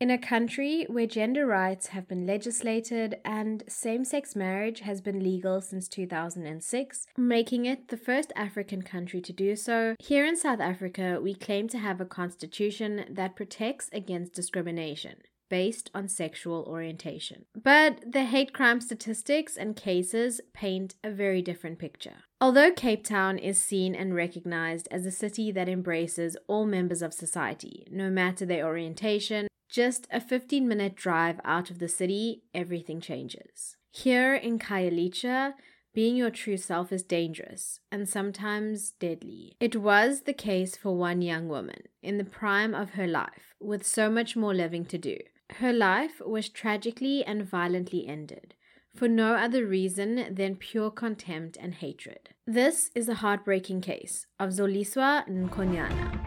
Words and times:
In 0.00 0.10
a 0.10 0.16
country 0.16 0.86
where 0.88 1.06
gender 1.06 1.44
rights 1.44 1.88
have 1.88 2.08
been 2.08 2.26
legislated 2.26 3.18
and 3.22 3.62
same 3.68 4.02
sex 4.02 4.34
marriage 4.34 4.80
has 4.80 5.02
been 5.02 5.22
legal 5.22 5.60
since 5.60 5.88
2006, 5.88 7.06
making 7.18 7.66
it 7.66 7.88
the 7.88 7.98
first 7.98 8.32
African 8.34 8.80
country 8.80 9.20
to 9.20 9.32
do 9.34 9.54
so, 9.54 9.96
here 9.98 10.24
in 10.24 10.38
South 10.38 10.58
Africa 10.58 11.20
we 11.22 11.34
claim 11.34 11.68
to 11.68 11.78
have 11.78 12.00
a 12.00 12.06
constitution 12.06 13.04
that 13.10 13.36
protects 13.36 13.90
against 13.92 14.32
discrimination 14.32 15.16
based 15.50 15.90
on 15.94 16.08
sexual 16.08 16.64
orientation. 16.66 17.44
But 17.54 18.00
the 18.10 18.24
hate 18.24 18.54
crime 18.54 18.80
statistics 18.80 19.58
and 19.58 19.76
cases 19.76 20.40
paint 20.54 20.94
a 21.04 21.10
very 21.10 21.42
different 21.42 21.78
picture. 21.78 22.24
Although 22.40 22.72
Cape 22.72 23.04
Town 23.04 23.36
is 23.36 23.62
seen 23.62 23.94
and 23.94 24.14
recognized 24.14 24.88
as 24.90 25.04
a 25.04 25.10
city 25.10 25.52
that 25.52 25.68
embraces 25.68 26.38
all 26.46 26.64
members 26.64 27.02
of 27.02 27.12
society, 27.12 27.86
no 27.90 28.08
matter 28.08 28.46
their 28.46 28.64
orientation, 28.64 29.48
just 29.68 30.06
a 30.10 30.20
15 30.20 30.66
minute 30.66 30.94
drive 30.94 31.38
out 31.44 31.70
of 31.70 31.78
the 31.78 31.88
city, 31.88 32.44
everything 32.54 33.00
changes. 33.00 33.76
Here 33.90 34.34
in 34.34 34.58
Khayelitsha, 34.58 35.54
being 35.92 36.16
your 36.16 36.30
true 36.30 36.56
self 36.56 36.92
is 36.92 37.02
dangerous 37.02 37.80
and 37.90 38.08
sometimes 38.08 38.92
deadly. 38.92 39.56
It 39.58 39.76
was 39.76 40.22
the 40.22 40.32
case 40.32 40.76
for 40.76 40.96
one 40.96 41.20
young 41.20 41.48
woman 41.48 41.82
in 42.00 42.16
the 42.16 42.24
prime 42.24 42.74
of 42.74 42.90
her 42.90 43.08
life, 43.08 43.54
with 43.60 43.84
so 43.84 44.08
much 44.08 44.36
more 44.36 44.54
living 44.54 44.84
to 44.86 44.98
do. 44.98 45.18
Her 45.58 45.72
life 45.72 46.22
was 46.24 46.48
tragically 46.48 47.24
and 47.24 47.44
violently 47.44 48.06
ended, 48.06 48.54
for 48.94 49.08
no 49.08 49.34
other 49.34 49.66
reason 49.66 50.32
than 50.34 50.56
pure 50.56 50.90
contempt 50.90 51.58
and 51.60 51.74
hatred. 51.74 52.30
This 52.46 52.90
is 52.94 53.08
a 53.08 53.14
heartbreaking 53.14 53.80
case 53.82 54.26
of 54.38 54.50
Zoliswa 54.50 55.28
Nkonyana. 55.28 56.18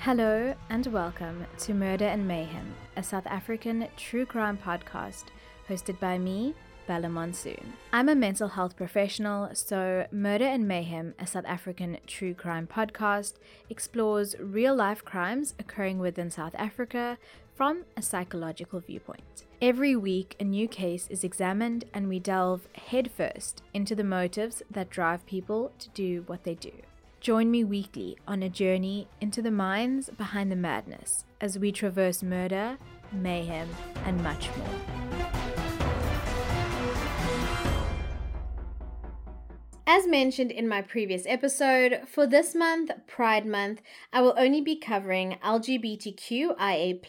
Hello 0.00 0.54
and 0.70 0.86
welcome 0.88 1.46
to 1.58 1.74
Murder 1.74 2.06
and 2.06 2.28
Mayhem, 2.28 2.74
a 2.96 3.02
South 3.02 3.26
African 3.26 3.88
true 3.96 4.26
crime 4.26 4.58
podcast 4.58 5.24
hosted 5.68 5.98
by 5.98 6.18
me, 6.18 6.54
Bella 6.88 7.10
Monsoon. 7.10 7.74
I'm 7.92 8.08
a 8.08 8.14
mental 8.14 8.48
health 8.48 8.74
professional, 8.74 9.50
so 9.52 10.06
Murder 10.10 10.46
and 10.46 10.66
Mayhem, 10.66 11.14
a 11.18 11.26
South 11.26 11.44
African 11.46 11.98
true 12.06 12.32
crime 12.32 12.66
podcast, 12.66 13.34
explores 13.68 14.34
real 14.40 14.74
life 14.74 15.04
crimes 15.04 15.54
occurring 15.58 15.98
within 15.98 16.30
South 16.30 16.54
Africa 16.56 17.18
from 17.54 17.84
a 17.94 18.00
psychological 18.00 18.80
viewpoint. 18.80 19.44
Every 19.60 19.94
week, 19.96 20.34
a 20.40 20.44
new 20.44 20.66
case 20.66 21.06
is 21.08 21.24
examined, 21.24 21.84
and 21.92 22.08
we 22.08 22.20
delve 22.20 22.66
headfirst 22.72 23.62
into 23.74 23.94
the 23.94 24.04
motives 24.04 24.62
that 24.70 24.88
drive 24.88 25.26
people 25.26 25.72
to 25.80 25.90
do 25.90 26.22
what 26.26 26.44
they 26.44 26.54
do. 26.54 26.72
Join 27.20 27.50
me 27.50 27.64
weekly 27.64 28.16
on 28.26 28.42
a 28.42 28.48
journey 28.48 29.08
into 29.20 29.42
the 29.42 29.50
minds 29.50 30.08
behind 30.08 30.50
the 30.50 30.56
madness 30.56 31.26
as 31.40 31.58
we 31.58 31.70
traverse 31.70 32.22
murder, 32.22 32.78
mayhem, 33.12 33.68
and 34.06 34.22
much 34.22 34.48
more. 34.56 35.07
As 39.90 40.06
mentioned 40.06 40.50
in 40.50 40.68
my 40.68 40.82
previous 40.82 41.24
episode, 41.24 42.02
for 42.06 42.26
this 42.26 42.54
month, 42.54 42.90
Pride 43.06 43.46
Month, 43.46 43.80
I 44.12 44.20
will 44.20 44.34
only 44.36 44.60
be 44.60 44.76
covering 44.76 45.38
LGBTQIA 45.42 47.00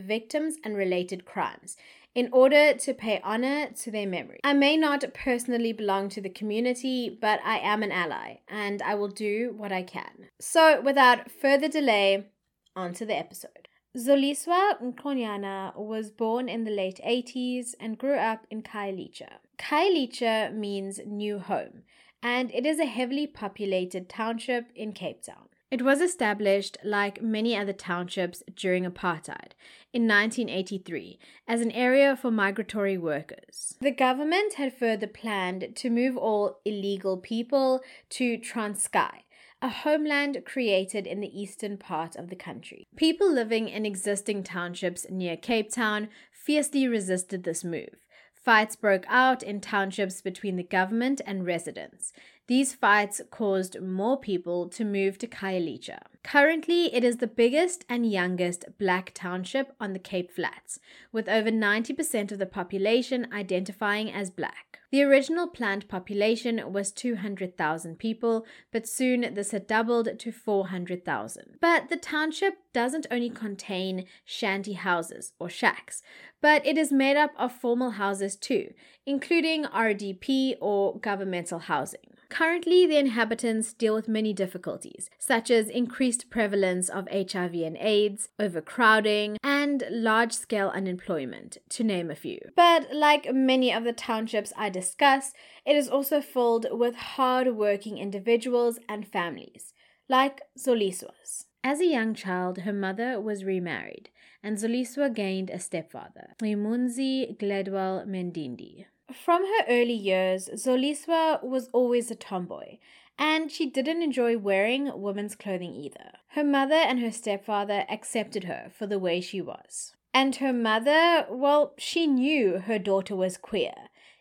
victims 0.00 0.56
and 0.64 0.74
related 0.74 1.26
crimes 1.26 1.76
in 2.14 2.30
order 2.32 2.72
to 2.72 2.94
pay 2.94 3.20
honor 3.22 3.70
to 3.82 3.90
their 3.90 4.06
memory. 4.06 4.40
I 4.44 4.54
may 4.54 4.78
not 4.78 5.12
personally 5.12 5.74
belong 5.74 6.08
to 6.08 6.22
the 6.22 6.30
community, 6.30 7.10
but 7.10 7.38
I 7.44 7.58
am 7.58 7.82
an 7.82 7.92
ally 7.92 8.38
and 8.48 8.80
I 8.80 8.94
will 8.94 9.08
do 9.08 9.52
what 9.54 9.70
I 9.70 9.82
can. 9.82 10.30
So, 10.40 10.80
without 10.80 11.30
further 11.30 11.68
delay, 11.68 12.28
on 12.74 12.94
to 12.94 13.04
the 13.04 13.14
episode. 13.14 13.68
Zoliswa 13.94 14.80
Nkonyana 14.82 15.76
was 15.76 16.10
born 16.10 16.48
in 16.48 16.64
the 16.64 16.70
late 16.70 16.98
80s 17.06 17.74
and 17.78 17.98
grew 17.98 18.16
up 18.16 18.46
in 18.50 18.62
Khayelitsha. 18.62 19.32
Khayelitsha 19.58 20.54
means 20.54 20.98
new 21.04 21.38
home 21.38 21.82
and 22.22 22.52
it 22.52 22.64
is 22.64 22.78
a 22.78 22.86
heavily 22.86 23.26
populated 23.26 24.08
township 24.08 24.66
in 24.74 24.92
Cape 24.92 25.22
Town. 25.22 25.48
It 25.72 25.80
was 25.80 26.02
established, 26.02 26.76
like 26.84 27.22
many 27.22 27.56
other 27.56 27.72
townships 27.72 28.42
during 28.54 28.84
apartheid, 28.84 29.52
in 29.92 30.06
1983 30.06 31.18
as 31.48 31.62
an 31.62 31.70
area 31.70 32.14
for 32.14 32.30
migratory 32.30 32.98
workers. 32.98 33.76
The 33.80 33.90
government 33.90 34.54
had 34.54 34.76
further 34.76 35.06
planned 35.06 35.74
to 35.76 35.88
move 35.88 36.16
all 36.18 36.60
illegal 36.66 37.16
people 37.16 37.80
to 38.10 38.36
Transkei, 38.36 39.22
a 39.62 39.68
homeland 39.70 40.42
created 40.44 41.06
in 41.06 41.20
the 41.20 41.40
eastern 41.40 41.78
part 41.78 42.16
of 42.16 42.28
the 42.28 42.36
country. 42.36 42.86
People 42.96 43.32
living 43.32 43.68
in 43.68 43.86
existing 43.86 44.42
townships 44.42 45.06
near 45.08 45.38
Cape 45.38 45.72
Town 45.72 46.08
fiercely 46.32 46.86
resisted 46.86 47.44
this 47.44 47.64
move, 47.64 48.04
Fights 48.44 48.74
broke 48.74 49.04
out 49.08 49.44
in 49.44 49.60
townships 49.60 50.20
between 50.20 50.56
the 50.56 50.64
government 50.64 51.20
and 51.24 51.46
residents. 51.46 52.12
These 52.48 52.74
fights 52.74 53.20
caused 53.30 53.80
more 53.80 54.18
people 54.18 54.68
to 54.70 54.84
move 54.84 55.16
to 55.18 55.28
Khayelitsha. 55.28 56.00
Currently, 56.24 56.92
it 56.92 57.04
is 57.04 57.18
the 57.18 57.28
biggest 57.28 57.84
and 57.88 58.10
youngest 58.10 58.64
black 58.80 59.12
township 59.14 59.76
on 59.78 59.92
the 59.92 60.00
Cape 60.00 60.32
Flats, 60.32 60.80
with 61.12 61.28
over 61.28 61.52
90% 61.52 62.32
of 62.32 62.40
the 62.40 62.46
population 62.46 63.28
identifying 63.32 64.10
as 64.10 64.30
black. 64.30 64.71
The 64.92 65.02
original 65.02 65.46
planned 65.46 65.88
population 65.88 66.70
was 66.70 66.92
200,000 66.92 67.98
people, 67.98 68.44
but 68.70 68.86
soon 68.86 69.32
this 69.32 69.50
had 69.50 69.66
doubled 69.66 70.18
to 70.18 70.30
400,000. 70.30 71.56
But 71.62 71.88
the 71.88 71.96
township 71.96 72.58
doesn't 72.74 73.06
only 73.10 73.30
contain 73.30 74.04
shanty 74.22 74.74
houses 74.74 75.32
or 75.38 75.48
shacks, 75.48 76.02
but 76.42 76.66
it 76.66 76.76
is 76.76 76.92
made 76.92 77.16
up 77.16 77.30
of 77.38 77.52
formal 77.52 77.92
houses 77.92 78.36
too, 78.36 78.74
including 79.06 79.64
RDP 79.64 80.56
or 80.60 80.98
governmental 80.98 81.60
housing. 81.60 82.12
Currently, 82.32 82.86
the 82.86 82.96
inhabitants 82.96 83.74
deal 83.74 83.94
with 83.94 84.08
many 84.08 84.32
difficulties, 84.32 85.10
such 85.18 85.50
as 85.50 85.68
increased 85.68 86.30
prevalence 86.30 86.88
of 86.88 87.06
HIV 87.10 87.52
and 87.56 87.76
AIDS, 87.76 88.30
overcrowding, 88.38 89.36
and 89.44 89.84
large 89.90 90.32
scale 90.32 90.72
unemployment, 90.74 91.58
to 91.68 91.84
name 91.84 92.10
a 92.10 92.14
few. 92.14 92.40
But 92.56 92.90
like 92.90 93.34
many 93.34 93.70
of 93.70 93.84
the 93.84 93.92
townships 93.92 94.50
I 94.56 94.70
discuss, 94.70 95.34
it 95.66 95.76
is 95.76 95.90
also 95.90 96.22
filled 96.22 96.66
with 96.70 96.94
hard 96.94 97.54
working 97.54 97.98
individuals 97.98 98.78
and 98.88 99.06
families, 99.06 99.74
like 100.08 100.40
Zoliswa's. 100.58 101.44
As 101.62 101.80
a 101.80 101.86
young 101.86 102.14
child, 102.14 102.60
her 102.60 102.72
mother 102.72 103.20
was 103.20 103.44
remarried, 103.44 104.08
and 104.42 104.56
Zoliswa 104.56 105.14
gained 105.14 105.50
a 105.50 105.58
stepfather, 105.58 106.34
Imunzi 106.42 107.38
Gledwell 107.38 108.06
Mendindi. 108.06 108.86
From 109.12 109.44
her 109.44 109.64
early 109.68 109.92
years, 109.92 110.48
Zoliswa 110.54 111.42
was 111.42 111.68
always 111.72 112.10
a 112.10 112.14
tomboy, 112.14 112.78
and 113.18 113.50
she 113.50 113.68
didn't 113.68 114.02
enjoy 114.02 114.38
wearing 114.38 114.90
women's 115.00 115.34
clothing 115.34 115.74
either. 115.74 116.12
Her 116.28 116.44
mother 116.44 116.74
and 116.74 117.00
her 117.00 117.10
stepfather 117.10 117.84
accepted 117.88 118.44
her 118.44 118.70
for 118.76 118.86
the 118.86 118.98
way 118.98 119.20
she 119.20 119.40
was. 119.40 119.94
And 120.14 120.36
her 120.36 120.52
mother, 120.52 121.26
well, 121.30 121.74
she 121.78 122.06
knew 122.06 122.58
her 122.58 122.78
daughter 122.78 123.14
was 123.14 123.36
queer, 123.36 123.74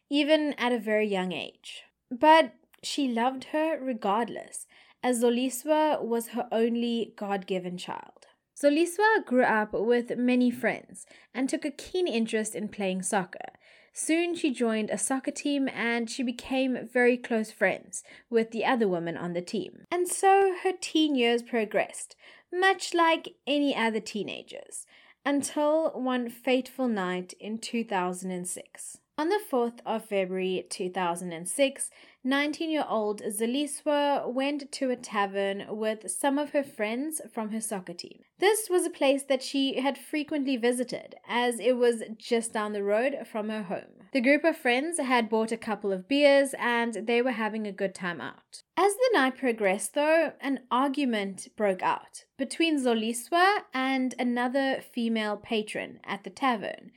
even 0.09 0.53
at 0.57 0.71
a 0.71 0.79
very 0.79 1.07
young 1.07 1.31
age. 1.31 1.83
But 2.09 2.53
she 2.83 3.07
loved 3.07 3.45
her 3.45 3.79
regardless, 3.79 4.67
as 5.03 5.21
Zoliswa 5.21 6.03
was 6.03 6.29
her 6.29 6.47
only 6.51 7.13
God 7.15 7.47
given 7.47 7.77
child. 7.77 8.27
Zoliswa 8.61 9.25
grew 9.25 9.43
up 9.43 9.73
with 9.73 10.17
many 10.17 10.51
friends 10.51 11.05
and 11.33 11.49
took 11.49 11.65
a 11.65 11.71
keen 11.71 12.07
interest 12.07 12.55
in 12.55 12.67
playing 12.67 13.01
soccer, 13.01 13.53
Soon 13.93 14.35
she 14.35 14.51
joined 14.51 14.89
a 14.89 14.97
soccer 14.97 15.31
team 15.31 15.67
and 15.67 16.09
she 16.09 16.23
became 16.23 16.87
very 16.91 17.17
close 17.17 17.51
friends 17.51 18.03
with 18.29 18.51
the 18.51 18.63
other 18.63 18.87
women 18.87 19.17
on 19.17 19.33
the 19.33 19.41
team. 19.41 19.85
And 19.91 20.07
so 20.07 20.55
her 20.63 20.71
teen 20.79 21.15
years 21.15 21.43
progressed, 21.43 22.15
much 22.53 22.93
like 22.93 23.35
any 23.45 23.75
other 23.75 23.99
teenagers, 23.99 24.85
until 25.25 25.89
one 25.91 26.29
fateful 26.29 26.87
night 26.87 27.33
in 27.39 27.57
2006. 27.57 28.97
On 29.17 29.29
the 29.29 29.39
4th 29.51 29.79
of 29.85 30.05
February 30.05 30.65
2006, 30.69 31.91
19 32.23 32.69
year 32.69 32.85
old 32.87 33.21
Zoliswa 33.21 34.31
went 34.31 34.71
to 34.71 34.91
a 34.91 34.95
tavern 34.95 35.65
with 35.69 36.11
some 36.11 36.37
of 36.37 36.51
her 36.51 36.63
friends 36.63 37.19
from 37.33 37.49
her 37.49 37.61
soccer 37.61 37.93
team. 37.93 38.19
This 38.37 38.69
was 38.69 38.85
a 38.85 38.91
place 38.91 39.23
that 39.23 39.41
she 39.41 39.79
had 39.79 39.97
frequently 39.97 40.55
visited, 40.55 41.15
as 41.27 41.59
it 41.59 41.77
was 41.77 42.03
just 42.17 42.53
down 42.53 42.73
the 42.73 42.83
road 42.83 43.25
from 43.25 43.49
her 43.49 43.63
home. 43.63 44.01
The 44.13 44.21
group 44.21 44.43
of 44.43 44.57
friends 44.57 44.99
had 44.99 45.29
bought 45.29 45.51
a 45.51 45.57
couple 45.57 45.91
of 45.91 46.07
beers 46.07 46.53
and 46.59 47.07
they 47.07 47.21
were 47.21 47.31
having 47.31 47.65
a 47.65 47.71
good 47.71 47.95
time 47.95 48.21
out. 48.21 48.61
As 48.77 48.93
the 48.93 49.09
night 49.13 49.37
progressed, 49.37 49.95
though, 49.95 50.33
an 50.41 50.59
argument 50.69 51.47
broke 51.55 51.81
out 51.81 52.25
between 52.37 52.79
Zoliswa 52.79 53.61
and 53.73 54.13
another 54.19 54.81
female 54.81 55.37
patron 55.37 55.99
at 56.03 56.23
the 56.23 56.29
tavern 56.29 56.91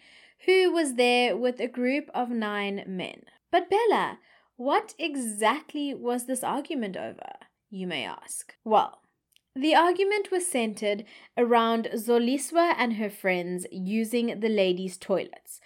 who 0.44 0.70
was 0.73 0.97
there 0.97 1.37
with 1.37 1.61
a 1.61 1.69
group 1.69 2.11
of 2.12 2.29
nine 2.29 2.85
men. 2.87 3.23
But 3.50 3.70
Bella, 3.70 4.19
what 4.56 4.95
exactly 4.99 5.95
was 5.95 6.27
this 6.27 6.45
argument 6.45 6.97
over? 6.97 7.33
You 7.71 7.87
may 7.87 8.05
ask. 8.05 8.55
Well, 8.65 9.01
The 9.56 9.75
argument 9.77 10.33
was 10.33 10.47
centered 10.49 11.05
around 11.39 11.89
Zoliswa 11.95 12.75
and 12.77 12.95
her 12.95 13.09
friends 13.09 13.67
using 13.71 14.41
the 14.41 14.49
ladies' 14.49 14.97
toilets. 14.97 15.61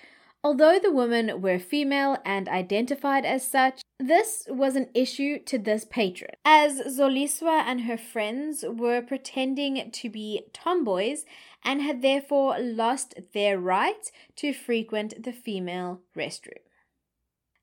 Although 0.44 0.78
the 0.78 0.92
women 0.92 1.40
were 1.40 1.58
female 1.58 2.18
and 2.24 2.48
identified 2.48 3.24
as 3.24 3.46
such, 3.46 3.80
this 3.98 4.46
was 4.48 4.76
an 4.76 4.88
issue 4.94 5.38
to 5.44 5.58
this 5.58 5.84
patron, 5.84 6.30
as 6.44 6.80
Zoliswa 6.82 7.64
and 7.66 7.82
her 7.82 7.96
friends 7.96 8.62
were 8.68 9.00
pretending 9.02 9.90
to 9.90 10.10
be 10.10 10.42
tomboys 10.52 11.24
and 11.64 11.82
had 11.82 12.02
therefore 12.02 12.58
lost 12.60 13.14
their 13.32 13.58
right 13.58 14.12
to 14.36 14.52
frequent 14.52 15.24
the 15.24 15.32
female 15.32 16.02
restroom. 16.14 16.62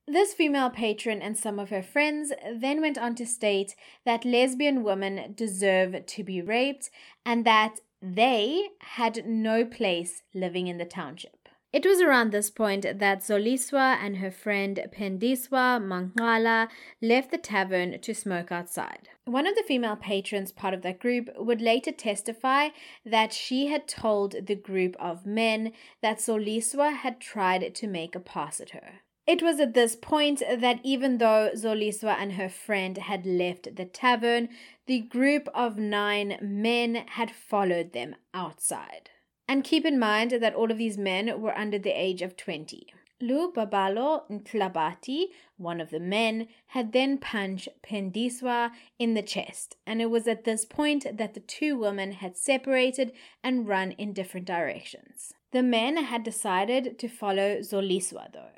This 0.08 0.36
female 0.36 0.70
patron 0.70 1.22
and 1.22 1.36
some 1.36 1.58
of 1.58 1.72
her 1.72 1.82
friends 1.82 2.32
then 2.54 2.80
went 2.80 2.98
on 2.98 3.16
to 3.16 3.26
state 3.26 3.76
that 4.06 4.24
lesbian 4.24 4.84
women 4.84 5.34
deserve 5.36 6.06
to 6.06 6.24
be 6.24 6.42
raped 6.42 6.92
and 7.26 7.44
that 7.44 7.80
they 8.02 8.70
had 8.82 9.26
no 9.26 9.66
place 9.66 10.22
living 10.34 10.68
in 10.68 10.78
the 10.78 10.86
township. 10.86 11.50
It 11.74 11.86
was 11.86 12.00
around 12.02 12.32
this 12.32 12.50
point 12.52 12.84
that 12.84 13.24
Zoliswa 13.24 13.98
and 14.00 14.18
her 14.18 14.32
friend 14.32 14.80
Pendiswa 14.94 15.82
Mangala 15.82 16.70
left 17.02 17.32
the 17.32 17.38
tavern 17.38 18.00
to 18.00 18.14
smoke 18.14 18.52
outside. 18.52 19.10
One 19.26 19.48
of 19.48 19.56
the 19.56 19.64
female 19.64 19.98
patrons 19.98 20.52
part 20.52 20.74
of 20.74 20.84
that 20.84 21.00
group 21.00 21.30
would 21.36 21.62
later 21.62 21.92
testify 21.92 22.70
that 23.06 23.34
she 23.34 23.68
had 23.68 23.88
told 23.88 24.46
the 24.46 24.56
group 24.56 24.96
of 25.00 25.26
men 25.26 25.74
that 26.02 26.20
Zoliswa 26.20 26.96
had 26.96 27.20
tried 27.20 27.74
to 27.74 27.88
make 27.88 28.16
a 28.16 28.20
pass 28.22 28.62
at 28.62 28.70
her. 28.70 29.02
It 29.28 29.42
was 29.42 29.60
at 29.60 29.74
this 29.74 29.96
point 29.96 30.44
that 30.48 30.80
even 30.84 31.18
though 31.18 31.50
Zoliswa 31.56 32.16
and 32.20 32.34
her 32.34 32.50
friend 32.50 32.98
had 32.98 33.26
left 33.26 33.76
the 33.76 33.86
tavern, 33.86 34.50
the 34.86 35.00
group 35.00 35.50
of 35.56 35.78
nine 35.78 36.38
men 36.42 37.06
had 37.08 37.32
followed 37.32 37.94
them 37.94 38.16
outside. 38.36 39.10
And 39.48 39.64
keep 39.64 39.84
in 39.84 39.98
mind 39.98 40.32
that 40.32 40.54
all 40.54 40.72
of 40.72 40.78
these 40.78 40.98
men 40.98 41.42
were 41.42 41.58
under 41.58 41.80
the 41.80 41.90
age 41.90 42.22
of 42.22 42.38
20. 42.38 42.88
Lubabalo 43.22 44.30
Ntlabati, 44.30 45.28
one 45.58 45.80
of 45.80 45.90
the 45.90 46.00
men, 46.00 46.48
had 46.68 46.92
then 46.92 47.18
punched 47.18 47.70
Pendiswa 47.82 48.72
in 49.00 49.14
the 49.14 49.22
chest, 49.22 49.78
and 49.88 50.02
it 50.02 50.10
was 50.12 50.28
at 50.28 50.44
this 50.44 50.66
point 50.66 51.18
that 51.18 51.34
the 51.34 51.40
two 51.40 51.78
women 51.78 52.12
had 52.12 52.36
separated 52.38 53.14
and 53.44 53.68
run 53.68 53.92
in 53.94 54.14
different 54.14 54.46
directions. 54.46 55.34
The 55.52 55.64
men 55.64 55.98
had 55.98 56.24
decided 56.24 57.00
to 57.00 57.08
follow 57.08 57.62
Zoliswa 57.62 58.34
though, 58.34 58.52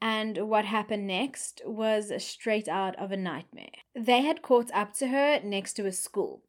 and 0.00 0.48
what 0.48 0.64
happened 0.64 1.06
next 1.06 1.62
was 1.64 2.12
straight 2.22 2.68
out 2.68 2.96
of 2.96 3.12
a 3.12 3.16
nightmare. 3.16 3.82
They 3.94 4.22
had 4.22 4.42
caught 4.42 4.70
up 4.72 4.92
to 4.94 5.08
her 5.08 5.40
next 5.42 5.74
to 5.74 5.86
a 5.86 5.92
school, 5.92 6.42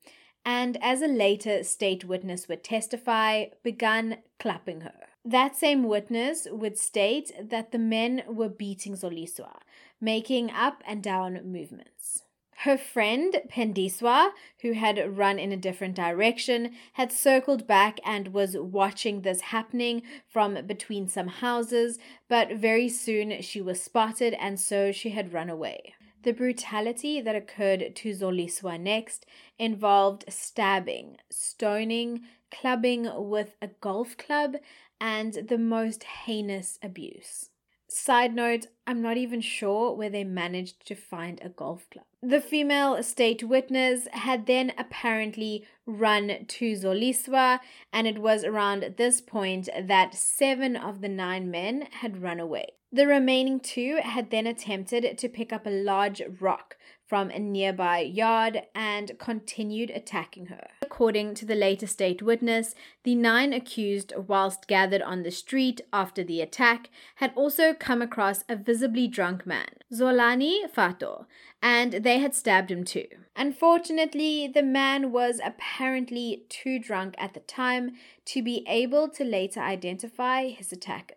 and 0.45 0.77
as 0.81 1.01
a 1.01 1.07
later 1.07 1.63
state 1.63 2.05
witness 2.05 2.47
would 2.47 2.63
testify, 2.63 3.45
begun 3.63 4.17
clapping 4.39 4.81
her. 4.81 5.07
That 5.23 5.55
same 5.55 5.83
witness 5.83 6.47
would 6.51 6.77
state 6.77 7.31
that 7.41 7.71
the 7.71 7.79
men 7.79 8.23
were 8.27 8.49
beating 8.49 8.93
Zoliswa, 8.93 9.57
making 9.99 10.51
up 10.51 10.83
and 10.85 11.01
down 11.01 11.39
movements. 11.51 12.21
Her 12.59 12.77
friend 12.77 13.41
Pendiswa, 13.49 14.31
who 14.61 14.71
had 14.71 15.17
run 15.17 15.37
in 15.37 15.51
a 15.51 15.57
different 15.57 15.95
direction, 15.95 16.71
had 16.93 17.11
circled 17.11 17.67
back 17.67 17.99
and 18.03 18.33
was 18.33 18.57
watching 18.57 19.21
this 19.21 19.41
happening 19.41 20.01
from 20.27 20.65
between 20.65 21.07
some 21.07 21.27
houses, 21.27 21.99
but 22.27 22.53
very 22.53 22.89
soon 22.89 23.41
she 23.41 23.61
was 23.61 23.83
spotted 23.83 24.33
and 24.35 24.59
so 24.59 24.91
she 24.91 25.09
had 25.09 25.33
run 25.33 25.49
away. 25.49 25.93
The 26.23 26.33
brutality 26.33 27.21
that 27.21 27.35
occurred 27.35 27.95
to 27.95 28.09
Zoliswa 28.09 28.79
next 28.79 29.27
involved 29.59 30.25
stabbing, 30.27 31.17
stoning, 31.29 32.21
clubbing 32.49 33.07
with 33.29 33.55
a 33.61 33.67
golf 33.67 34.17
club, 34.17 34.55
and 34.99 35.33
the 35.33 35.59
most 35.59 36.03
heinous 36.03 36.79
abuse. 36.81 37.51
Side 37.87 38.33
note, 38.33 38.67
I'm 38.87 39.01
not 39.01 39.17
even 39.17 39.41
sure 39.41 39.93
where 39.93 40.09
they 40.09 40.23
managed 40.23 40.85
to 40.87 40.95
find 40.95 41.39
a 41.41 41.49
golf 41.49 41.89
club. 41.89 42.05
The 42.21 42.41
female 42.41 43.01
state 43.03 43.43
witness 43.43 44.07
had 44.11 44.47
then 44.47 44.73
apparently 44.77 45.65
run 45.85 46.45
to 46.47 46.75
Zoliswa, 46.75 47.59
and 47.93 48.07
it 48.07 48.19
was 48.19 48.43
around 48.43 48.95
this 48.97 49.21
point 49.21 49.69
that 49.79 50.15
seven 50.15 50.75
of 50.75 51.01
the 51.01 51.09
nine 51.09 51.51
men 51.51 51.87
had 52.01 52.21
run 52.23 52.39
away. 52.39 52.73
The 52.91 53.07
remaining 53.07 53.59
two 53.59 53.99
had 54.01 54.29
then 54.31 54.47
attempted 54.47 55.17
to 55.17 55.29
pick 55.29 55.51
up 55.51 55.65
a 55.65 55.69
large 55.69 56.21
rock 56.39 56.77
from 57.05 57.29
a 57.29 57.39
nearby 57.39 57.99
yard 57.99 58.63
and 58.73 59.17
continued 59.19 59.91
attacking 59.91 60.47
her. 60.47 60.67
According 60.81 61.35
to 61.35 61.45
the 61.45 61.55
later 61.55 61.87
state 61.87 62.21
witness, 62.21 62.73
the 63.03 63.15
nine 63.15 63.53
accused, 63.53 64.13
whilst 64.15 64.67
gathered 64.67 65.01
on 65.01 65.23
the 65.23 65.31
street 65.31 65.81
after 65.93 66.23
the 66.23 66.41
attack, 66.41 66.89
had 67.15 67.31
also 67.35 67.73
come 67.73 68.01
across 68.01 68.43
a 68.49 68.55
visibly 68.55 69.07
drunk 69.07 69.45
man, 69.45 69.69
Zolani 69.93 70.69
Fato, 70.69 71.27
and 71.61 71.93
they 71.93 72.19
had 72.19 72.33
stabbed 72.33 72.71
him 72.71 72.83
too. 72.83 73.07
Unfortunately, 73.35 74.47
the 74.47 74.63
man 74.63 75.11
was 75.11 75.41
apparently 75.43 76.45
too 76.49 76.79
drunk 76.79 77.15
at 77.17 77.33
the 77.33 77.39
time 77.41 77.91
to 78.25 78.41
be 78.41 78.65
able 78.67 79.09
to 79.09 79.23
later 79.23 79.59
identify 79.59 80.47
his 80.47 80.71
attackers. 80.71 81.14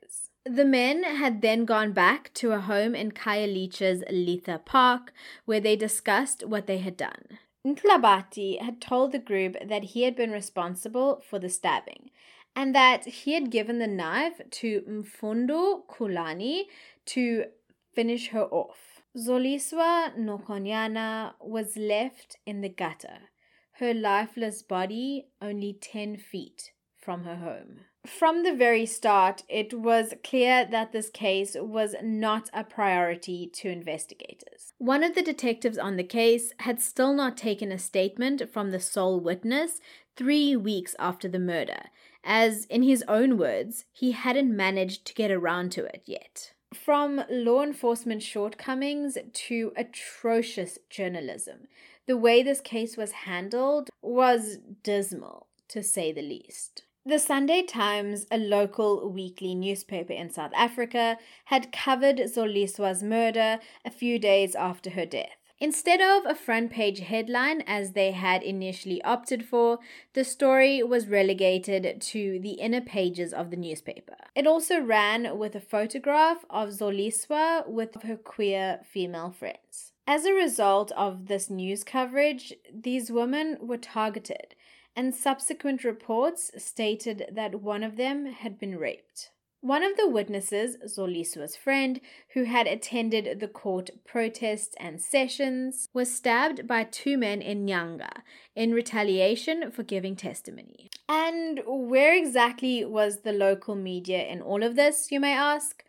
The 0.51 0.65
men 0.65 1.03
had 1.03 1.43
then 1.43 1.67
gone 1.67 1.93
back 1.93 2.33
to 2.35 2.53
a 2.53 2.61
home 2.61 2.95
in 2.95 3.13
Khayelitsha's 3.13 4.03
Litha 4.11 4.65
Park 4.65 5.13
where 5.45 5.61
they 5.61 5.77
discussed 5.77 6.43
what 6.47 6.67
they 6.67 6.79
had 6.79 6.97
done. 6.97 7.39
Ntlabati 7.67 8.59
had 8.59 8.81
told 8.81 9.13
the 9.13 9.19
group 9.19 9.57
that 9.63 9.93
he 9.93 10.05
had 10.05 10.17
been 10.17 10.31
responsible 10.31 11.21
for 11.29 11.39
the 11.39 11.51
stabbing 11.51 12.09
and 12.57 12.75
that 12.75 13.05
he 13.05 13.35
had 13.35 13.51
given 13.51 13.79
the 13.79 13.87
knife 13.87 14.41
to 14.53 14.81
Mfundo 14.89 15.87
Kulani 15.87 16.63
to 17.05 17.45
finish 17.93 18.29
her 18.29 18.45
off. 18.45 19.03
Zoliswa 19.15 20.17
Nkonyana 20.17 21.35
was 21.43 21.77
left 21.77 22.39
in 22.47 22.63
the 22.63 22.71
gutter, 22.71 23.29
her 23.73 23.93
lifeless 23.93 24.63
body 24.63 25.27
only 25.43 25.75
10 25.75 26.17
feet 26.17 26.73
from 26.97 27.25
her 27.25 27.37
home. 27.37 27.81
From 28.09 28.43
the 28.43 28.55
very 28.55 28.87
start, 28.87 29.43
it 29.49 29.75
was 29.75 30.15
clear 30.25 30.65
that 30.65 30.93
this 30.93 31.11
case 31.11 31.55
was 31.61 31.95
not 32.03 32.49
a 32.55 32.65
priority 32.65 33.47
to 33.55 33.69
investigators. 33.69 34.73
One 34.79 35.05
of 35.05 35.15
the 35.15 35.23
detectives 35.23 35.77
on 35.77 35.97
the 35.97 36.05
case 36.05 36.53
had 36.61 36.81
still 36.81 37.13
not 37.13 37.37
taken 37.37 37.71
a 37.71 37.79
statement 37.79 38.51
from 38.51 38.71
the 38.71 38.81
sole 38.81 39.21
witness 39.21 39.81
three 40.17 40.57
weeks 40.57 40.97
after 40.99 41.29
the 41.29 41.39
murder, 41.39 41.91
as, 42.25 42.65
in 42.65 42.83
his 42.83 43.05
own 43.07 43.37
words, 43.37 43.85
he 43.93 44.13
hadn't 44.13 44.57
managed 44.57 45.05
to 45.07 45.15
get 45.15 45.31
around 45.31 45.71
to 45.73 45.85
it 45.85 46.03
yet. 46.07 46.55
From 46.73 47.23
law 47.31 47.63
enforcement 47.63 48.23
shortcomings 48.23 49.19
to 49.33 49.73
atrocious 49.77 50.79
journalism, 50.89 51.69
the 52.07 52.17
way 52.17 52.43
this 52.43 52.63
case 52.63 52.97
was 52.97 53.13
handled 53.13 53.91
was 54.01 54.59
dismal, 54.83 55.49
to 55.69 55.83
say 55.83 56.11
the 56.11 56.23
least. 56.23 56.85
The 57.07 57.19
Sunday 57.19 57.63
Times, 57.63 58.27
a 58.31 58.37
local 58.37 59.09
weekly 59.09 59.55
newspaper 59.55 60.13
in 60.13 60.31
South 60.31 60.51
Africa, 60.55 61.17
had 61.47 61.73
covered 61.73 62.19
Zoliswa's 62.19 63.03
murder 63.03 63.61
a 63.85 63.91
few 63.91 64.19
days 64.19 64.55
after 64.55 64.91
her 64.91 65.07
death. 65.07 65.37
Instead 65.61 66.01
of 66.01 66.25
a 66.27 66.35
front 66.35 66.71
page 66.71 67.01
headline 67.01 67.63
as 67.67 67.93
they 67.93 68.13
had 68.13 68.43
initially 68.43 69.03
opted 69.03 69.45
for, 69.45 69.79
the 70.13 70.23
story 70.23 70.83
was 70.83 71.09
relegated 71.09 72.01
to 72.01 72.39
the 72.41 72.53
inner 72.53 72.81
pages 72.81 73.33
of 73.33 73.51
the 73.51 73.57
newspaper. 73.57 74.17
It 74.35 74.47
also 74.47 74.81
ran 74.81 75.39
with 75.39 75.55
a 75.55 75.61
photograph 75.61 76.45
of 76.51 76.71
Zoliswa 76.71 77.67
with 77.69 78.03
her 78.03 78.17
queer 78.17 78.81
female 78.85 79.31
friends. 79.31 79.93
As 80.07 80.25
a 80.25 80.33
result 80.33 80.93
of 80.93 81.27
this 81.27 81.51
news 81.51 81.85
coverage, 81.85 82.55
these 82.73 83.11
women 83.11 83.59
were 83.61 83.77
targeted 83.77 84.55
and 84.97 85.15
subsequent 85.15 85.85
reports 85.85 86.51
stated 86.57 87.27
that 87.33 87.63
one 87.63 87.83
of 87.83 87.97
them 87.97 88.27
had 88.27 88.59
been 88.59 88.77
raped. 88.77 89.31
One 89.61 89.83
of 89.83 89.97
the 89.97 90.09
witnesses, 90.09 90.77
Zoliswa's 90.87 91.57
friend, 91.57 92.01
who 92.35 92.45
had 92.45 92.69
attended 92.69 93.41
the 93.41 93.49
court 93.49 93.91
protests 94.05 94.77
and 94.79 95.01
sessions, 95.01 95.89
was 95.93 96.15
stabbed 96.15 96.69
by 96.69 96.85
two 96.85 97.19
men 97.19 97.43
in 97.43 97.67
Nyanga 97.67 98.23
in 98.55 98.73
retaliation 98.73 99.73
for 99.73 99.83
giving 99.83 100.15
testimony. 100.15 100.91
And 101.09 101.63
where 101.67 102.17
exactly 102.17 102.85
was 102.85 103.23
the 103.23 103.33
local 103.33 103.75
media 103.75 104.25
in 104.25 104.41
all 104.41 104.63
of 104.63 104.77
this, 104.77 105.11
you 105.11 105.19
may 105.19 105.33
ask? 105.33 105.83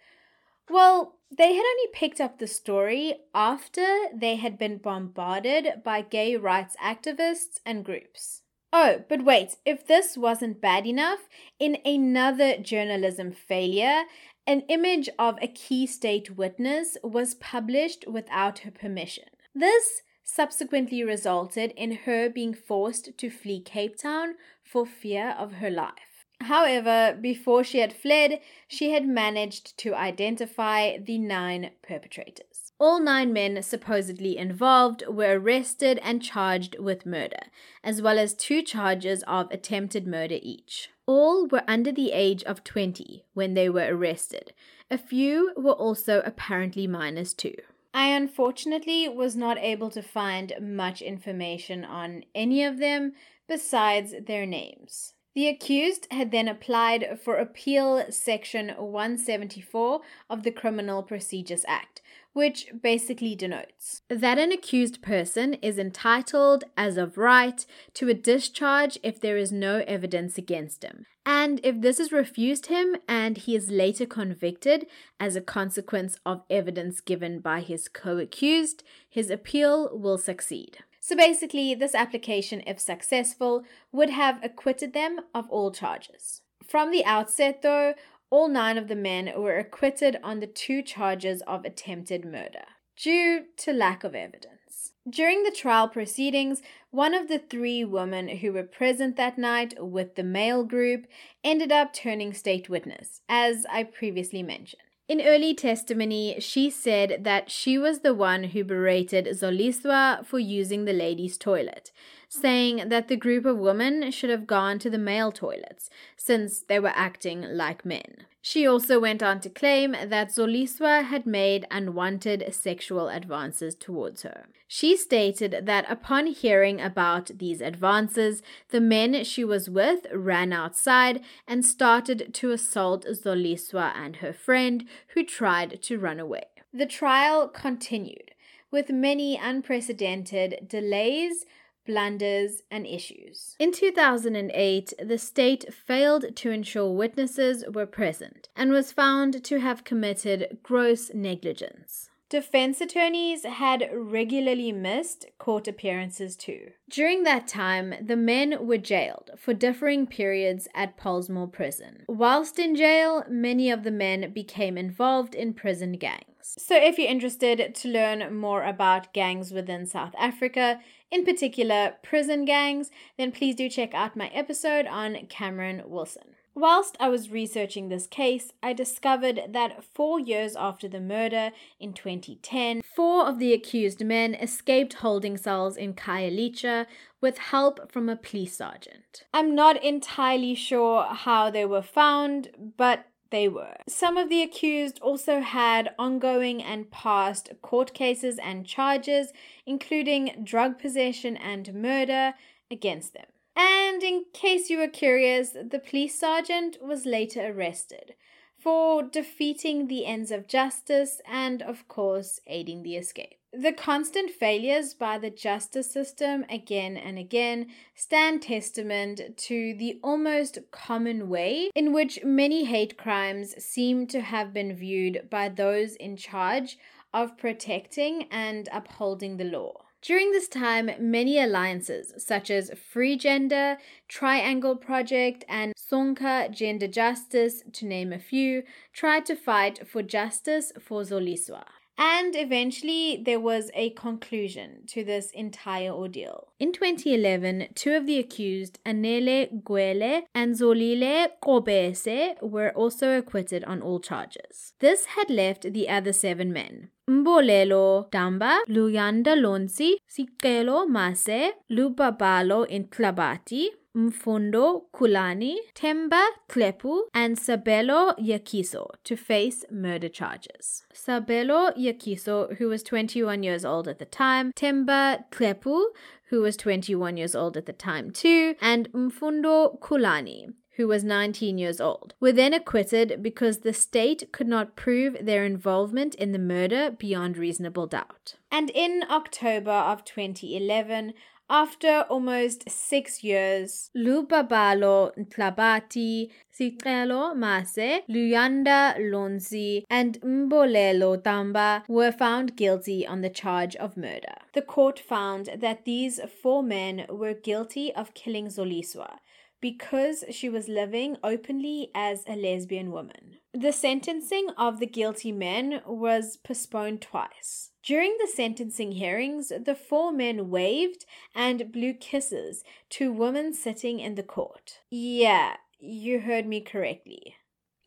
Well, 0.67 1.19
they 1.31 1.53
had 1.53 1.65
only 1.65 1.87
picked 1.93 2.19
up 2.19 2.39
the 2.39 2.47
story 2.47 3.19
after 3.35 3.85
they 4.11 4.35
had 4.37 4.57
been 4.57 4.79
bombarded 4.79 5.83
by 5.83 6.01
gay 6.01 6.35
rights 6.35 6.75
activists 6.83 7.59
and 7.67 7.85
groups. 7.85 8.41
Oh, 8.71 9.03
but 9.09 9.25
wait, 9.25 9.57
if 9.65 9.85
this 9.87 10.15
wasn't 10.15 10.61
bad 10.61 10.85
enough, 10.85 11.27
in 11.59 11.77
another 11.83 12.57
journalism 12.57 13.31
failure, 13.31 14.03
an 14.45 14.61
image 14.69 15.09
of 15.17 15.37
a 15.41 15.47
key 15.47 15.87
state 15.87 16.37
witness 16.37 16.97
was 17.03 17.35
published 17.35 18.05
without 18.07 18.59
her 18.59 18.71
permission. 18.71 19.25
This 19.55 20.01
subsequently 20.23 21.03
resulted 21.03 21.71
in 21.75 21.91
her 22.05 22.29
being 22.29 22.53
forced 22.53 23.17
to 23.17 23.29
flee 23.29 23.59
Cape 23.59 23.97
Town 23.97 24.35
for 24.63 24.85
fear 24.85 25.35
of 25.37 25.53
her 25.53 25.71
life. 25.71 26.25
However, 26.41 27.17
before 27.19 27.63
she 27.63 27.79
had 27.79 27.91
fled, 27.91 28.39
she 28.67 28.91
had 28.91 29.05
managed 29.05 29.77
to 29.79 29.93
identify 29.93 30.97
the 30.97 31.17
nine 31.17 31.71
perpetrators. 31.81 32.48
All 32.79 33.01
nine 33.01 33.33
men 33.33 33.61
supposedly 33.61 34.37
involved 34.37 35.03
were 35.05 35.37
arrested 35.37 35.99
and 36.01 36.23
charged 36.23 36.79
with 36.79 37.05
murder, 37.05 37.47
as 37.83 38.01
well 38.01 38.17
as 38.17 38.33
two 38.33 38.61
charges 38.61 39.21
of 39.23 39.51
attempted 39.51 40.07
murder 40.07 40.37
each. 40.41 40.89
All 41.05 41.45
were 41.45 41.63
under 41.67 41.91
the 41.91 42.13
age 42.13 42.41
of 42.43 42.63
20 42.63 43.25
when 43.33 43.53
they 43.53 43.69
were 43.69 43.93
arrested. 43.93 44.53
A 44.89 44.97
few 44.97 45.51
were 45.57 45.73
also 45.73 46.21
apparently 46.25 46.87
minors 46.87 47.33
too. 47.33 47.55
I 47.93 48.09
unfortunately 48.09 49.09
was 49.09 49.35
not 49.35 49.57
able 49.57 49.89
to 49.89 50.01
find 50.01 50.53
much 50.61 51.01
information 51.01 51.83
on 51.83 52.23
any 52.33 52.63
of 52.63 52.77
them 52.77 53.11
besides 53.47 54.13
their 54.25 54.45
names. 54.45 55.15
The 55.35 55.47
accused 55.47 56.07
had 56.11 56.31
then 56.31 56.47
applied 56.47 57.19
for 57.23 57.35
Appeal 57.35 58.05
Section 58.09 58.69
174 58.69 60.01
of 60.29 60.43
the 60.43 60.51
Criminal 60.51 61.03
Procedures 61.03 61.65
Act, 61.67 62.01
which 62.33 62.67
basically 62.81 63.35
denotes 63.35 64.01
that 64.09 64.37
an 64.37 64.51
accused 64.51 65.01
person 65.01 65.55
is 65.55 65.77
entitled, 65.77 66.63
as 66.77 66.97
of 66.97 67.17
right, 67.17 67.65
to 67.93 68.07
a 68.09 68.13
discharge 68.13 68.97
if 69.03 69.19
there 69.19 69.37
is 69.37 69.51
no 69.51 69.83
evidence 69.87 70.37
against 70.37 70.83
him. 70.83 71.05
And 71.25 71.59
if 71.63 71.81
this 71.81 71.99
is 71.99 72.11
refused 72.11 72.67
him 72.67 72.95
and 73.07 73.37
he 73.37 73.55
is 73.55 73.69
later 73.69 74.05
convicted 74.05 74.87
as 75.19 75.35
a 75.35 75.41
consequence 75.41 76.17
of 76.25 76.43
evidence 76.49 77.01
given 77.01 77.39
by 77.39 77.61
his 77.61 77.87
co 77.87 78.17
accused, 78.17 78.83
his 79.09 79.29
appeal 79.29 79.89
will 79.97 80.17
succeed. 80.17 80.77
So 80.99 81.15
basically, 81.15 81.73
this 81.75 81.95
application, 81.95 82.61
if 82.67 82.79
successful, 82.79 83.63
would 83.91 84.09
have 84.09 84.39
acquitted 84.43 84.93
them 84.93 85.19
of 85.33 85.49
all 85.49 85.71
charges. 85.71 86.41
From 86.67 86.91
the 86.91 87.03
outset, 87.05 87.61
though, 87.63 87.95
all 88.29 88.47
nine 88.47 88.77
of 88.77 88.87
the 88.87 88.95
men 88.95 89.31
were 89.35 89.57
acquitted 89.57 90.17
on 90.23 90.39
the 90.39 90.47
two 90.47 90.81
charges 90.81 91.41
of 91.47 91.65
attempted 91.65 92.25
murder, 92.25 92.65
due 92.95 93.45
to 93.57 93.73
lack 93.73 94.03
of 94.03 94.15
evidence. 94.15 94.93
During 95.09 95.43
the 95.43 95.51
trial 95.51 95.87
proceedings, 95.87 96.61
one 96.91 97.13
of 97.13 97.27
the 97.27 97.39
three 97.39 97.83
women 97.83 98.27
who 98.27 98.53
were 98.53 98.63
present 98.63 99.15
that 99.15 99.37
night 99.37 99.73
with 99.79 100.15
the 100.15 100.23
male 100.23 100.63
group 100.63 101.07
ended 101.43 101.71
up 101.71 101.93
turning 101.93 102.33
state 102.33 102.69
witness, 102.69 103.21
as 103.27 103.65
I 103.71 103.83
previously 103.83 104.43
mentioned. 104.43 104.83
In 105.09 105.21
early 105.21 105.55
testimony, 105.55 106.35
she 106.39 106.69
said 106.69 107.23
that 107.23 107.49
she 107.49 107.79
was 107.79 108.01
the 108.01 108.13
one 108.13 108.43
who 108.43 108.63
berated 108.63 109.25
Zoliswa 109.25 110.23
for 110.23 110.37
using 110.37 110.85
the 110.85 110.93
ladies' 110.93 111.35
toilet, 111.35 111.91
saying 112.27 112.89
that 112.89 113.07
the 113.07 113.17
group 113.17 113.43
of 113.43 113.57
women 113.57 114.11
should 114.11 114.29
have 114.29 114.45
gone 114.45 114.77
to 114.77 114.87
the 114.87 114.99
male 114.99 115.31
toilets 115.31 115.89
since 116.15 116.59
they 116.59 116.79
were 116.79 116.93
acting 116.93 117.41
like 117.41 117.83
men. 117.83 118.25
She 118.41 118.65
also 118.65 118.99
went 118.99 119.21
on 119.21 119.41
to 119.41 119.49
claim 119.49 119.91
that 119.91 120.29
Zoliswa 120.29 121.03
had 121.03 121.25
made 121.25 121.67
unwanted 121.69 122.53
sexual 122.53 123.09
advances 123.09 123.75
towards 123.75 124.23
her. 124.23 124.47
She 124.67 124.95
stated 124.95 125.65
that 125.65 125.85
upon 125.89 126.27
hearing 126.27 126.79
about 126.79 127.31
these 127.37 127.59
advances, 127.59 128.41
the 128.69 128.79
men 128.79 129.23
she 129.25 129.43
was 129.43 129.69
with 129.69 130.07
ran 130.13 130.53
outside 130.53 131.21
and 131.47 131.65
started 131.65 132.33
to 132.35 132.51
assault 132.51 133.05
Zoliswa 133.05 133.93
and 133.95 134.17
her 134.17 134.31
friend, 134.31 134.85
who 135.09 135.23
tried 135.23 135.81
to 135.83 135.99
run 135.99 136.19
away. 136.19 136.45
The 136.73 136.85
trial 136.85 137.47
continued, 137.47 138.31
with 138.71 138.89
many 138.89 139.35
unprecedented 139.35 140.67
delays, 140.67 141.45
blunders, 141.89 142.61
and 142.69 142.85
issues. 142.85 143.55
In 143.57 143.71
2008, 143.71 144.93
the 145.03 145.17
state 145.17 145.73
failed 145.73 146.35
to 146.35 146.51
ensure 146.51 146.91
witnesses 146.91 147.65
were 147.73 147.87
present 147.87 148.47
and 148.55 148.71
was 148.71 148.91
found 148.91 149.43
to 149.43 149.59
have 149.59 149.83
committed 149.83 150.59
gross 150.61 151.11
negligence. 151.15 152.11
Defense 152.29 152.79
attorneys 152.79 153.43
had 153.43 153.89
regularly 153.91 154.71
missed 154.71 155.25
court 155.39 155.67
appearances 155.67 156.35
too. 156.35 156.69
During 156.87 157.23
that 157.23 157.47
time, 157.47 157.95
the 157.99 158.15
men 158.15 158.67
were 158.67 158.77
jailed 158.77 159.31
for 159.35 159.55
differing 159.55 160.05
periods 160.05 160.67
at 160.75 160.95
Pollsmoor 160.95 161.51
Prison. 161.51 162.03
Whilst 162.07 162.59
in 162.59 162.75
jail, 162.75 163.23
many 163.27 163.71
of 163.71 163.81
the 163.81 163.89
men 163.89 164.31
became 164.31 164.77
involved 164.77 165.33
in 165.33 165.55
prison 165.55 165.93
gangs. 165.93 166.23
So, 166.41 166.75
if 166.75 166.99
you're 166.99 167.09
interested 167.09 167.73
to 167.73 167.89
learn 167.89 168.35
more 168.35 168.63
about 168.63 169.11
gangs 169.11 169.51
within 169.51 169.85
South 169.85 170.13
Africa, 170.17 170.79
in 171.11 171.25
particular 171.25 171.95
prison 172.03 172.45
gangs, 172.45 172.91
then 173.17 173.31
please 173.31 173.55
do 173.55 173.69
check 173.69 173.93
out 173.93 174.15
my 174.15 174.27
episode 174.27 174.87
on 174.87 175.15
Cameron 175.27 175.83
Wilson. 175.85 176.35
Whilst 176.55 176.97
I 176.99 177.07
was 177.07 177.29
researching 177.29 177.87
this 177.87 178.05
case, 178.05 178.51
I 178.61 178.73
discovered 178.73 179.39
that 179.53 179.83
four 179.83 180.19
years 180.19 180.55
after 180.55 180.89
the 180.89 180.99
murder 180.99 181.51
in 181.79 181.93
2010, 181.93 182.81
four 182.81 183.27
of 183.27 183.39
the 183.39 183.53
accused 183.53 184.03
men 184.03 184.35
escaped 184.35 184.95
holding 184.95 185.37
cells 185.37 185.77
in 185.77 185.93
Khayelitsha 185.93 186.85
with 187.21 187.37
help 187.37 187.91
from 187.91 188.09
a 188.09 188.17
police 188.17 188.57
sergeant. 188.57 189.23
I'm 189.33 189.55
not 189.55 189.81
entirely 189.81 190.53
sure 190.53 191.03
how 191.03 191.49
they 191.49 191.65
were 191.65 191.81
found, 191.81 192.49
but 192.75 193.05
they 193.31 193.47
were. 193.47 193.75
Some 193.87 194.17
of 194.17 194.29
the 194.29 194.41
accused 194.41 194.99
also 195.01 195.41
had 195.41 195.93
ongoing 195.97 196.61
and 196.63 196.89
past 196.91 197.51
court 197.61 197.93
cases 197.93 198.37
and 198.37 198.65
charges, 198.65 199.31
including 199.65 200.41
drug 200.43 200.79
possession 200.79 201.37
and 201.37 201.73
murder, 201.73 202.33
against 202.71 203.13
them. 203.13 203.25
And 203.55 204.01
in 204.03 204.25
case 204.33 204.69
you 204.69 204.77
were 204.77 204.87
curious, 204.87 205.49
the 205.49 205.79
police 205.79 206.17
sergeant 206.17 206.77
was 206.81 207.05
later 207.05 207.51
arrested 207.51 208.15
for 208.59 209.03
defeating 209.03 209.87
the 209.87 210.05
ends 210.05 210.31
of 210.31 210.47
justice 210.47 211.21
and, 211.25 211.61
of 211.61 211.87
course, 211.87 212.39
aiding 212.47 212.83
the 212.83 212.95
escape. 212.95 213.35
The 213.51 213.73
constant 213.73 214.29
failures 214.29 214.93
by 214.93 215.17
the 215.17 215.31
justice 215.31 215.91
system 215.91 216.45
again 216.49 216.97
and 216.97 217.17
again 217.17 217.67
stand 217.95 218.43
testament 218.43 219.21
to 219.37 219.73
the 219.73 219.99
almost 220.03 220.59
common 220.69 221.29
way 221.29 221.71
in 221.73 221.91
which 221.91 222.23
many 222.23 222.65
hate 222.65 222.95
crimes 222.95 223.55
seem 223.63 224.05
to 224.07 224.21
have 224.21 224.53
been 224.53 224.75
viewed 224.75 225.29
by 225.31 225.49
those 225.49 225.95
in 225.95 226.15
charge 226.15 226.77
of 227.11 227.37
protecting 227.37 228.27
and 228.29 228.69
upholding 228.71 229.37
the 229.37 229.45
law. 229.45 229.85
During 230.01 230.31
this 230.31 230.47
time, 230.47 230.91
many 230.99 231.39
alliances 231.39 232.13
such 232.17 232.49
as 232.49 232.71
Free 232.71 233.17
Gender, 233.17 233.77
Triangle 234.07 234.77
Project, 234.77 235.43
and 235.49 235.73
Sonke 235.75 236.51
Gender 236.51 236.87
Justice, 236.87 237.63
to 237.73 237.85
name 237.85 238.13
a 238.13 238.19
few, 238.19 238.63
tried 238.93 239.25
to 239.25 239.35
fight 239.35 239.85
for 239.87 240.01
justice 240.01 240.71
for 240.79 241.01
Zoliswa. 241.01 241.65
And 242.01 242.33
eventually, 242.33 243.21
there 243.25 243.41
was 243.41 243.71
a 243.73 243.89
conclusion 243.89 244.85
to 244.87 245.03
this 245.03 245.31
entire 245.31 245.91
ordeal. 245.91 246.47
In 246.57 246.71
2011, 246.71 247.67
two 247.75 247.93
of 247.93 248.05
the 248.05 248.17
accused, 248.17 248.79
Anele 248.85 249.61
Gwele 249.63 250.21
and 250.33 250.55
Zolile 250.55 251.27
Kobese, 251.43 252.41
were 252.41 252.71
also 252.71 253.17
acquitted 253.17 253.65
on 253.65 253.81
all 253.81 253.99
charges. 253.99 254.73
This 254.79 255.07
had 255.17 255.29
left 255.29 255.73
the 255.73 255.89
other 255.89 256.13
seven 256.13 256.53
men. 256.53 256.89
Mbolelo 257.09 258.09
Damba, 258.11 258.59
Luyanda 258.69 259.35
Lonsi, 259.35 259.95
Sikelo 260.07 260.87
Mase, 260.87 261.53
Lubabalo 261.69 262.65
Ntlabati, 262.69 263.67
Mfundo 263.95 264.83
Kulani, 264.93 265.55
Temba 265.73 266.23
Klepu, 266.47 267.01
and 267.13 267.37
Sabelo 267.37 268.17
Yakiso 268.19 268.91
to 269.03 269.15
face 269.15 269.65
murder 269.71 270.09
charges. 270.09 270.83
Sabelo 270.93 271.75
Yakiso, 271.75 272.55
who 272.57 272.67
was 272.67 272.83
21 272.83 273.41
years 273.41 273.65
old 273.65 273.87
at 273.87 273.97
the 273.97 274.05
time, 274.05 274.51
Temba 274.53 275.23
Klepu, 275.31 275.85
who 276.29 276.41
was 276.41 276.55
21 276.55 277.17
years 277.17 277.35
old 277.35 277.57
at 277.57 277.65
the 277.65 277.73
time 277.73 278.11
too, 278.11 278.55
and 278.61 278.91
Mfundo 278.91 279.79
Kulani, 279.79 280.53
who 280.77 280.87
was 280.87 281.03
19 281.03 281.57
years 281.57 281.81
old, 281.81 282.13
were 282.19 282.31
then 282.31 282.53
acquitted 282.53 283.21
because 283.21 283.59
the 283.59 283.73
state 283.73 284.31
could 284.31 284.47
not 284.47 284.75
prove 284.75 285.17
their 285.19 285.43
involvement 285.43 286.15
in 286.15 286.31
the 286.31 286.39
murder 286.39 286.91
beyond 286.91 287.37
reasonable 287.37 287.87
doubt. 287.87 288.35
And 288.51 288.69
in 288.69 289.03
October 289.09 289.71
of 289.71 290.05
2011, 290.05 291.13
after 291.49 292.05
almost 292.09 292.69
six 292.69 293.23
years, 293.23 293.89
Lubabalo 293.97 295.11
Ntlabati, 295.17 296.29
Sikelo 296.53 297.35
Mase, 297.35 298.03
Luyanda 298.07 298.95
Lonzi, 298.99 299.83
and 299.89 300.21
Mbolelo 300.21 301.17
Damba 301.21 301.83
were 301.87 302.11
found 302.11 302.55
guilty 302.55 303.07
on 303.07 303.21
the 303.21 303.29
charge 303.29 303.75
of 303.77 303.97
murder. 303.97 304.35
The 304.53 304.61
court 304.61 304.99
found 304.99 305.49
that 305.57 305.85
these 305.85 306.19
four 306.41 306.61
men 306.61 307.05
were 307.09 307.33
guilty 307.33 307.93
of 307.95 308.13
killing 308.13 308.47
Zoliswa, 308.47 309.17
because 309.59 310.23
she 310.29 310.49
was 310.49 310.67
living 310.67 311.17
openly 311.23 311.91
as 311.95 312.23
a 312.27 312.35
lesbian 312.35 312.91
woman. 312.91 313.38
The 313.53 313.71
sentencing 313.71 314.49
of 314.57 314.79
the 314.79 314.85
guilty 314.85 315.31
men 315.31 315.81
was 315.85 316.37
postponed 316.37 317.01
twice. 317.01 317.71
During 317.81 318.15
the 318.19 318.27
sentencing 318.27 318.91
hearings, 318.91 319.49
the 319.49 319.73
four 319.73 320.11
men 320.11 320.51
waved 320.51 321.05
and 321.33 321.71
blew 321.71 321.93
kisses 321.93 322.63
to 322.91 323.11
women 323.11 323.53
sitting 323.53 323.99
in 323.99 324.13
the 324.13 324.23
court. 324.23 324.79
Yeah, 324.91 325.55
you 325.79 326.19
heard 326.19 326.45
me 326.45 326.61
correctly. 326.61 327.37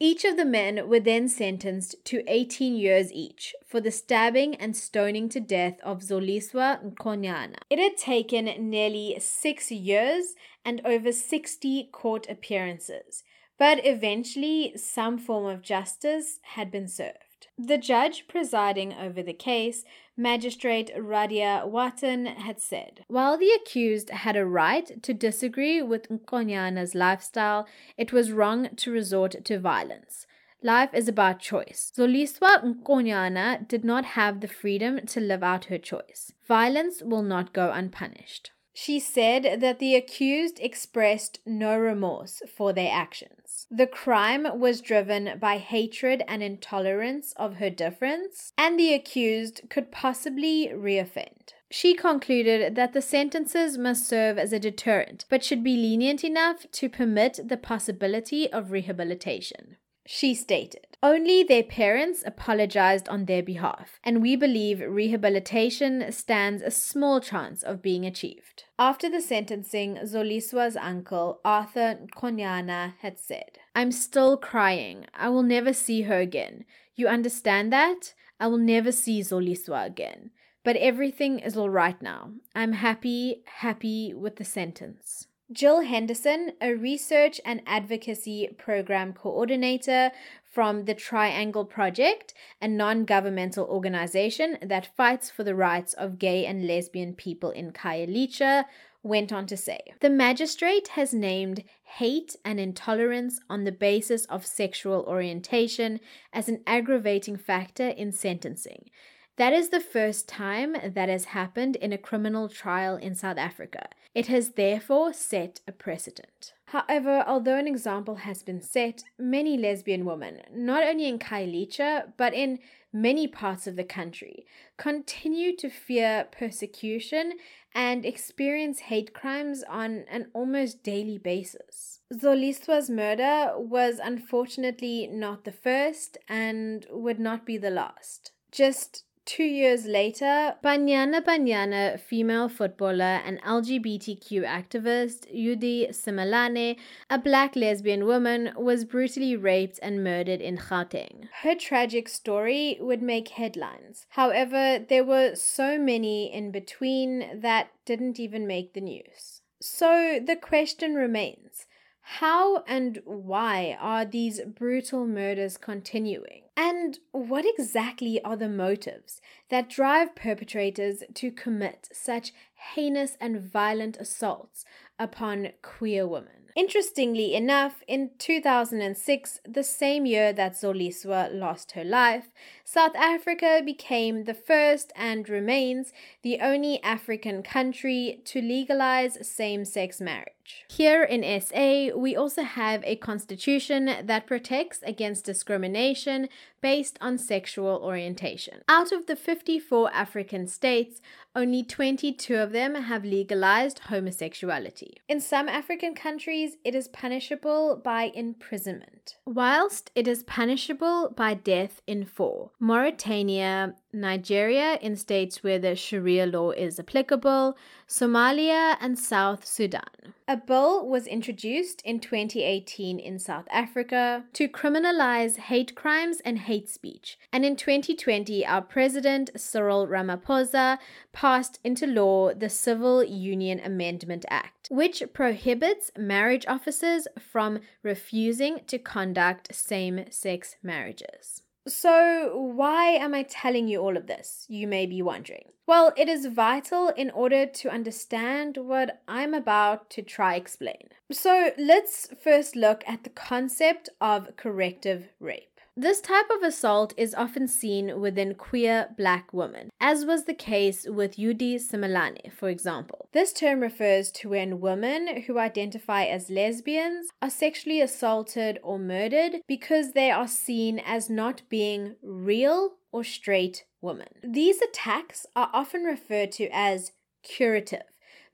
Each 0.00 0.24
of 0.24 0.36
the 0.36 0.44
men 0.44 0.88
were 0.88 0.98
then 0.98 1.28
sentenced 1.28 2.04
to 2.06 2.24
18 2.26 2.74
years 2.74 3.12
each 3.12 3.54
for 3.64 3.80
the 3.80 3.92
stabbing 3.92 4.56
and 4.56 4.76
stoning 4.76 5.28
to 5.28 5.38
death 5.38 5.78
of 5.84 6.00
Zoliswa 6.00 6.82
Nkonyana. 6.82 7.58
It 7.70 7.78
had 7.78 7.96
taken 7.96 8.46
nearly 8.68 9.16
six 9.20 9.70
years 9.70 10.34
and 10.64 10.80
over 10.84 11.12
60 11.12 11.88
court 11.92 12.26
appearances, 12.28 13.22
but 13.62 13.86
eventually 13.86 14.72
some 14.74 15.16
form 15.16 15.46
of 15.46 15.62
justice 15.62 16.40
had 16.56 16.68
been 16.68 16.88
served. 16.88 17.46
The 17.56 17.78
judge 17.78 18.26
presiding 18.26 18.92
over 18.92 19.22
the 19.22 19.32
case 19.32 19.84
Magistrate 20.16 20.90
Radia 20.96 21.64
Watan 21.74 22.26
had 22.26 22.60
said. 22.60 23.04
While 23.06 23.38
the 23.38 23.52
accused 23.52 24.10
had 24.10 24.34
a 24.34 24.44
right 24.44 25.00
to 25.04 25.14
disagree 25.14 25.80
with 25.80 26.08
Nkonyana's 26.08 26.96
lifestyle, 26.96 27.68
it 27.96 28.12
was 28.12 28.32
wrong 28.32 28.68
to 28.78 28.90
resort 28.90 29.44
to 29.44 29.60
violence. 29.60 30.26
Life 30.60 30.92
is 30.92 31.06
about 31.06 31.38
choice. 31.38 31.92
Zoliswa 31.96 32.64
Nkonyana 32.64 33.68
did 33.68 33.84
not 33.84 34.16
have 34.16 34.40
the 34.40 34.48
freedom 34.48 35.06
to 35.06 35.20
live 35.20 35.44
out 35.44 35.66
her 35.66 35.78
choice. 35.78 36.32
Violence 36.48 37.00
will 37.00 37.22
not 37.22 37.52
go 37.52 37.70
unpunished. 37.70 38.50
She 38.74 38.98
said 38.98 39.60
that 39.60 39.78
the 39.78 39.94
accused 39.94 40.58
expressed 40.58 41.38
no 41.44 41.78
remorse 41.78 42.42
for 42.56 42.72
their 42.72 42.90
actions. 42.90 43.41
The 43.70 43.86
crime 43.86 44.58
was 44.58 44.80
driven 44.80 45.38
by 45.38 45.58
hatred 45.58 46.22
and 46.28 46.42
intolerance 46.42 47.32
of 47.36 47.56
her 47.56 47.70
difference, 47.70 48.52
and 48.58 48.78
the 48.78 48.92
accused 48.92 49.62
could 49.70 49.90
possibly 49.90 50.68
reoffend. 50.68 51.54
She 51.70 51.94
concluded 51.94 52.74
that 52.74 52.92
the 52.92 53.00
sentences 53.00 53.78
must 53.78 54.06
serve 54.06 54.36
as 54.36 54.52
a 54.52 54.58
deterrent, 54.58 55.24
but 55.30 55.42
should 55.42 55.64
be 55.64 55.76
lenient 55.76 56.22
enough 56.22 56.66
to 56.72 56.88
permit 56.88 57.40
the 57.44 57.56
possibility 57.56 58.52
of 58.52 58.72
rehabilitation. 58.72 59.76
She 60.06 60.34
stated, 60.34 60.96
Only 61.02 61.44
their 61.44 61.62
parents 61.62 62.22
apologized 62.26 63.08
on 63.08 63.26
their 63.26 63.42
behalf, 63.42 64.00
and 64.02 64.20
we 64.20 64.34
believe 64.34 64.80
rehabilitation 64.80 66.10
stands 66.10 66.60
a 66.60 66.70
small 66.70 67.20
chance 67.20 67.62
of 67.62 67.82
being 67.82 68.04
achieved. 68.04 68.64
After 68.78 69.08
the 69.08 69.20
sentencing, 69.20 69.98
Zoliswa's 70.04 70.76
uncle, 70.76 71.40
Arthur 71.44 72.00
Konyana, 72.16 72.94
had 73.00 73.18
said, 73.18 73.58
I'm 73.74 73.92
still 73.92 74.36
crying. 74.36 75.06
I 75.14 75.28
will 75.28 75.44
never 75.44 75.72
see 75.72 76.02
her 76.02 76.18
again. 76.18 76.64
You 76.96 77.06
understand 77.06 77.72
that? 77.72 78.14
I 78.40 78.48
will 78.48 78.58
never 78.58 78.90
see 78.90 79.20
Zoliswa 79.20 79.86
again. 79.86 80.30
But 80.64 80.76
everything 80.76 81.38
is 81.38 81.56
all 81.56 81.70
right 81.70 82.00
now. 82.02 82.32
I'm 82.54 82.72
happy, 82.72 83.42
happy 83.46 84.12
with 84.14 84.36
the 84.36 84.44
sentence. 84.44 85.26
Jill 85.52 85.82
Henderson, 85.82 86.52
a 86.60 86.72
research 86.72 87.40
and 87.44 87.60
advocacy 87.66 88.48
program 88.56 89.12
coordinator 89.12 90.10
from 90.50 90.86
the 90.86 90.94
Triangle 90.94 91.64
Project, 91.64 92.32
a 92.60 92.68
non 92.68 93.04
governmental 93.04 93.66
organization 93.66 94.56
that 94.62 94.96
fights 94.96 95.30
for 95.30 95.44
the 95.44 95.54
rights 95.54 95.92
of 95.94 96.18
gay 96.18 96.46
and 96.46 96.66
lesbian 96.66 97.14
people 97.14 97.50
in 97.50 97.72
Khayelitsha, 97.72 98.64
went 99.02 99.32
on 99.32 99.46
to 99.46 99.56
say 99.56 99.80
The 100.00 100.10
magistrate 100.10 100.88
has 100.88 101.12
named 101.12 101.64
hate 101.82 102.36
and 102.44 102.58
intolerance 102.58 103.40
on 103.50 103.64
the 103.64 103.72
basis 103.72 104.24
of 104.26 104.46
sexual 104.46 105.04
orientation 105.06 106.00
as 106.32 106.48
an 106.48 106.62
aggravating 106.66 107.36
factor 107.36 107.88
in 107.88 108.12
sentencing. 108.12 108.88
That 109.36 109.54
is 109.54 109.70
the 109.70 109.80
first 109.80 110.28
time 110.28 110.76
that 110.84 111.08
has 111.08 111.26
happened 111.26 111.76
in 111.76 111.92
a 111.92 111.98
criminal 111.98 112.48
trial 112.48 112.96
in 112.96 113.14
South 113.14 113.38
Africa. 113.38 113.88
It 114.14 114.26
has 114.26 114.50
therefore 114.50 115.14
set 115.14 115.60
a 115.66 115.72
precedent. 115.72 116.52
However, 116.66 117.24
although 117.26 117.56
an 117.56 117.66
example 117.66 118.16
has 118.16 118.42
been 118.42 118.60
set, 118.60 119.04
many 119.18 119.56
lesbian 119.56 120.04
women, 120.04 120.42
not 120.52 120.82
only 120.82 121.08
in 121.08 121.18
Khayelitsha, 121.18 122.12
but 122.18 122.34
in 122.34 122.58
many 122.92 123.26
parts 123.26 123.66
of 123.66 123.76
the 123.76 123.84
country, 123.84 124.44
continue 124.76 125.56
to 125.56 125.70
fear 125.70 126.28
persecution 126.30 127.32
and 127.74 128.04
experience 128.04 128.80
hate 128.80 129.14
crimes 129.14 129.64
on 129.66 130.04
an 130.10 130.26
almost 130.34 130.82
daily 130.82 131.16
basis. 131.16 132.00
Zoliswa's 132.12 132.90
murder 132.90 133.52
was 133.56 133.98
unfortunately 133.98 135.06
not 135.06 135.44
the 135.44 135.52
first 135.52 136.18
and 136.28 136.86
would 136.90 137.18
not 137.18 137.46
be 137.46 137.56
the 137.56 137.70
last. 137.70 138.32
Just 138.50 139.04
Two 139.24 139.44
years 139.44 139.86
later, 139.86 140.56
Banyana 140.64 141.22
Banyana 141.22 141.98
female 142.00 142.48
footballer 142.48 143.20
and 143.24 143.40
LGBTQ 143.42 144.44
activist 144.44 145.32
Eudy 145.32 145.88
Simelane, 145.90 146.76
a 147.08 147.18
black 147.18 147.54
lesbian 147.54 148.04
woman, 148.04 148.52
was 148.56 148.84
brutally 148.84 149.36
raped 149.36 149.78
and 149.80 150.02
murdered 150.02 150.40
in 150.40 150.58
Gauteng. 150.58 151.28
Her 151.42 151.54
tragic 151.54 152.08
story 152.08 152.78
would 152.80 153.00
make 153.00 153.28
headlines. 153.28 154.06
However, 154.10 154.80
there 154.88 155.04
were 155.04 155.36
so 155.36 155.78
many 155.78 156.32
in 156.32 156.50
between 156.50 157.40
that 157.40 157.70
didn't 157.84 158.18
even 158.18 158.46
make 158.46 158.74
the 158.74 158.80
news. 158.80 159.40
So 159.60 160.18
the 160.24 160.34
question 160.34 160.94
remains 160.94 161.66
how 162.02 162.62
and 162.64 163.00
why 163.04 163.76
are 163.80 164.04
these 164.04 164.40
brutal 164.40 165.06
murders 165.06 165.56
continuing? 165.56 166.42
And 166.56 166.98
what 167.12 167.46
exactly 167.46 168.22
are 168.22 168.36
the 168.36 168.48
motives 168.48 169.20
that 169.48 169.70
drive 169.70 170.14
perpetrators 170.14 171.02
to 171.14 171.30
commit 171.30 171.88
such 171.92 172.32
heinous 172.74 173.16
and 173.20 173.40
violent 173.40 173.96
assaults 173.96 174.64
upon 174.98 175.50
queer 175.62 176.06
women? 176.06 176.42
Interestingly 176.54 177.34
enough, 177.34 177.82
in 177.88 178.10
2006, 178.18 179.40
the 179.48 179.62
same 179.62 180.04
year 180.04 180.34
that 180.34 180.52
Zoliswa 180.52 181.32
lost 181.32 181.72
her 181.72 181.84
life, 181.84 182.28
South 182.62 182.94
Africa 182.94 183.62
became 183.64 184.24
the 184.24 184.34
first 184.34 184.92
and 184.94 185.28
remains 185.30 185.92
the 186.22 186.40
only 186.40 186.82
African 186.82 187.42
country 187.42 188.20
to 188.26 188.42
legalize 188.42 189.26
same 189.26 189.64
sex 189.64 189.98
marriage. 189.98 190.41
Here 190.68 191.02
in 191.02 191.22
SA, 191.40 191.96
we 191.96 192.16
also 192.16 192.42
have 192.42 192.82
a 192.84 192.96
constitution 192.96 193.86
that 194.04 194.26
protects 194.26 194.80
against 194.82 195.24
discrimination 195.24 196.28
based 196.60 196.98
on 197.00 197.18
sexual 197.18 197.80
orientation. 197.82 198.60
Out 198.68 198.92
of 198.92 199.06
the 199.06 199.16
54 199.16 199.92
African 199.92 200.46
states, 200.46 201.00
only 201.34 201.62
22 201.62 202.36
of 202.36 202.52
them 202.52 202.74
have 202.74 203.04
legalized 203.04 203.80
homosexuality. 203.80 204.98
In 205.08 205.20
some 205.20 205.48
African 205.48 205.94
countries, 205.94 206.56
it 206.64 206.74
is 206.74 206.88
punishable 206.88 207.80
by 207.82 208.12
imprisonment, 208.14 209.16
whilst 209.26 209.90
it 209.94 210.06
is 210.06 210.22
punishable 210.22 211.12
by 211.16 211.34
death 211.34 211.82
in 211.86 212.04
four 212.04 212.50
Mauritania, 212.60 213.74
Nigeria 213.92 214.78
in 214.80 214.96
states 214.96 215.42
where 215.42 215.58
the 215.58 215.76
Sharia 215.76 216.26
law 216.26 216.50
is 216.50 216.78
applicable, 216.78 217.56
Somalia, 217.86 218.76
and 218.80 218.98
South 218.98 219.44
Sudan. 219.44 220.14
A 220.26 220.36
bill 220.36 220.86
was 220.88 221.06
introduced 221.06 221.82
in 221.82 222.00
2018 222.00 222.98
in 222.98 223.18
South 223.18 223.46
Africa 223.50 224.24
to 224.32 224.48
criminalize 224.48 225.36
hate 225.36 225.74
crimes 225.74 226.20
and 226.24 226.38
hate 226.38 226.70
speech. 226.70 227.18
And 227.32 227.44
in 227.44 227.54
2020, 227.54 228.46
our 228.46 228.62
president, 228.62 229.30
Cyril 229.36 229.86
Ramaphosa, 229.86 230.78
passed 231.12 231.58
into 231.62 231.86
law 231.86 232.32
the 232.32 232.48
Civil 232.48 233.04
Union 233.04 233.60
Amendment 233.60 234.24
Act, 234.30 234.68
which 234.70 235.02
prohibits 235.12 235.90
marriage 235.98 236.46
officers 236.46 237.06
from 237.18 237.60
refusing 237.82 238.60
to 238.68 238.78
conduct 238.78 239.54
same 239.54 240.06
sex 240.10 240.56
marriages. 240.62 241.41
So, 241.66 242.36
why 242.36 242.86
am 242.88 243.14
I 243.14 243.22
telling 243.22 243.68
you 243.68 243.80
all 243.80 243.96
of 243.96 244.08
this? 244.08 244.46
You 244.48 244.66
may 244.66 244.84
be 244.86 245.00
wondering. 245.00 245.44
Well, 245.64 245.92
it 245.96 246.08
is 246.08 246.26
vital 246.26 246.88
in 246.88 247.10
order 247.10 247.46
to 247.46 247.70
understand 247.70 248.56
what 248.56 249.00
I'm 249.06 249.32
about 249.32 249.88
to 249.90 250.02
try 250.02 250.34
explain. 250.34 250.88
So, 251.12 251.52
let's 251.56 252.08
first 252.20 252.56
look 252.56 252.82
at 252.86 253.04
the 253.04 253.10
concept 253.10 253.88
of 254.00 254.36
corrective 254.36 255.10
rape. 255.20 255.51
This 255.76 256.02
type 256.02 256.28
of 256.28 256.42
assault 256.42 256.92
is 256.98 257.14
often 257.14 257.48
seen 257.48 257.98
within 257.98 258.34
queer 258.34 258.90
black 258.98 259.32
women, 259.32 259.70
as 259.80 260.04
was 260.04 260.24
the 260.24 260.34
case 260.34 260.86
with 260.86 261.16
Eudy 261.16 261.56
Simelane, 261.56 262.30
for 262.30 262.50
example. 262.50 263.08
This 263.12 263.32
term 263.32 263.60
refers 263.60 264.10
to 264.12 264.28
when 264.28 264.60
women 264.60 265.22
who 265.22 265.38
identify 265.38 266.04
as 266.04 266.28
lesbians 266.28 267.08
are 267.22 267.30
sexually 267.30 267.80
assaulted 267.80 268.58
or 268.62 268.78
murdered 268.78 269.40
because 269.48 269.92
they 269.92 270.10
are 270.10 270.28
seen 270.28 270.78
as 270.78 271.08
not 271.08 271.40
being 271.48 271.96
real 272.02 272.74
or 272.92 273.02
straight 273.02 273.64
women. 273.80 274.08
These 274.22 274.60
attacks 274.60 275.24
are 275.34 275.48
often 275.54 275.84
referred 275.84 276.32
to 276.32 276.50
as 276.52 276.92
curative 277.22 277.84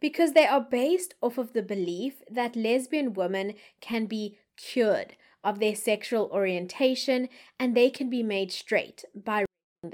because 0.00 0.32
they 0.32 0.46
are 0.46 0.60
based 0.60 1.14
off 1.22 1.38
of 1.38 1.52
the 1.52 1.62
belief 1.62 2.14
that 2.28 2.56
lesbian 2.56 3.12
women 3.14 3.54
can 3.80 4.06
be 4.06 4.38
cured 4.56 5.14
of 5.44 5.60
their 5.60 5.74
sexual 5.74 6.30
orientation 6.32 7.28
and 7.58 7.76
they 7.76 7.90
can 7.90 8.10
be 8.10 8.22
made 8.22 8.52
straight 8.52 9.04
by 9.14 9.44
them. 9.82 9.92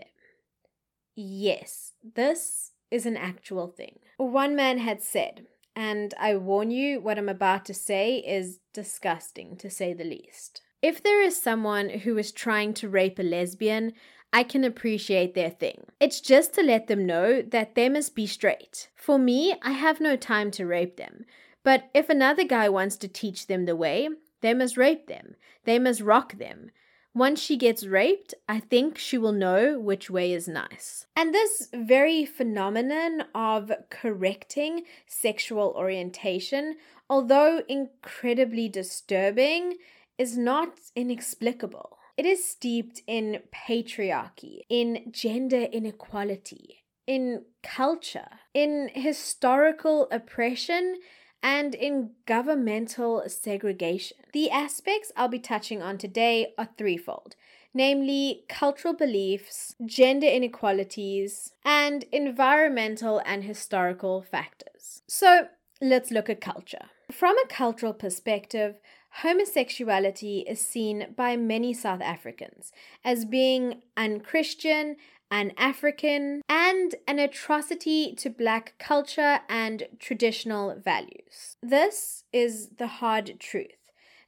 Yes, 1.17 1.93
this 2.03 2.73
is 2.91 3.07
an 3.07 3.17
actual 3.17 3.69
thing. 3.69 3.99
One 4.17 4.57
man 4.57 4.79
had 4.79 5.03
said, 5.03 5.47
and 5.77 6.15
I 6.19 6.37
warn 6.37 6.71
you, 6.71 7.01
what 7.01 7.19
I'm 7.19 7.29
about 7.29 7.65
to 7.67 7.75
say 7.75 8.19
is 8.19 8.61
disgusting 8.73 9.57
to 9.57 9.71
say 9.71 9.93
the 9.93 10.05
least. 10.05 10.63
If 10.83 11.03
there 11.03 11.23
is 11.23 11.41
someone 11.41 11.89
who 11.89 12.19
is 12.19 12.31
trying 12.31 12.75
to 12.75 12.89
rape 12.89 13.19
a 13.19 13.23
lesbian, 13.23 13.93
I 14.33 14.43
can 14.43 14.65
appreciate 14.65 15.35
their 15.35 15.51
thing. 15.51 15.87
It's 16.01 16.21
just 16.21 16.53
to 16.55 16.63
let 16.63 16.89
them 16.89 17.07
know 17.07 17.41
that 17.41 17.75
they 17.75 17.89
must 17.89 18.15
be 18.15 18.27
straight. 18.27 18.89
For 18.95 19.19
me, 19.19 19.55
I 19.63 19.71
have 19.73 20.01
no 20.01 20.17
time 20.17 20.51
to 20.53 20.67
rape 20.67 20.97
them. 20.97 21.25
But 21.63 21.89
if 21.95 22.09
another 22.09 22.45
guy 22.45 22.69
wants 22.69 22.97
to 22.99 23.09
teach 23.09 23.47
them 23.47 23.65
the 23.65 23.77
way, 23.77 24.09
they 24.45 24.53
must 24.53 24.77
rape 24.77 25.07
them. 25.07 25.37
They 25.65 25.79
must 25.79 26.03
rock 26.03 26.37
them. 26.37 26.71
Once 27.15 27.41
she 27.41 27.57
gets 27.57 27.87
raped, 27.87 28.35
I 28.47 28.61
think 28.61 28.99
she 28.99 29.17
will 29.17 29.33
know 29.33 29.79
which 29.79 30.11
way 30.11 30.33
is 30.33 30.47
nice. 30.47 31.07
And 31.17 31.33
this 31.33 31.69
very 31.73 32.27
phenomenon 32.27 33.25
of 33.35 33.73
correcting 33.89 34.83
sexual 35.07 35.73
orientation, 35.75 36.77
although 37.09 37.63
incredibly 37.69 38.69
disturbing, 38.69 39.79
is 40.19 40.37
not 40.37 40.79
inexplicable. 40.95 41.97
It 42.19 42.27
is 42.27 42.47
steeped 42.47 43.01
in 43.07 43.41
patriarchy, 43.51 44.61
in 44.69 45.11
gender 45.11 45.63
inequality, 45.63 46.85
in 47.07 47.47
culture, 47.63 48.29
in 48.53 48.91
historical 48.93 50.07
oppression, 50.11 50.97
and 51.45 51.77
in 51.77 52.11
governmental 52.27 53.23
segregation. 53.29 54.17
The 54.33 54.51
aspects 54.51 55.13
I'll 55.17 55.29
be 55.29 55.39
touching 55.39 55.81
on 55.83 55.99
today 55.99 56.55
are 56.59 56.71
threefold 56.77 57.37
namely 57.75 58.45
cultural 58.49 58.95
beliefs, 58.95 59.75
gender 59.85 60.29
inequalities, 60.29 61.53
and 61.65 62.05
environmental 62.13 63.21
and 63.27 63.43
historical 63.43 64.23
factors. 64.23 65.03
So 65.09 65.49
let's 65.83 66.13
look 66.13 66.31
at 66.31 66.41
culture. 66.41 66.87
From 67.11 67.37
a 67.37 67.49
cultural 67.49 67.93
perspective, 67.93 68.77
homosexuality 69.23 70.45
is 70.49 70.61
seen 70.61 71.15
by 71.17 71.37
many 71.37 71.75
South 71.75 72.01
Africans 72.01 72.73
as 73.05 73.25
being 73.25 73.83
unchristian, 73.97 74.97
un 75.31 75.53
African, 75.57 76.43
and 76.85 76.97
an 77.09 77.19
atrocity 77.19 78.15
to 78.15 78.29
black 78.29 78.75
culture 78.79 79.41
and 79.49 79.85
traditional 79.99 80.75
values. 80.79 81.57
This 81.63 82.25
is 82.33 82.69
the 82.77 82.87
hard 82.87 83.41
truth 83.41 83.84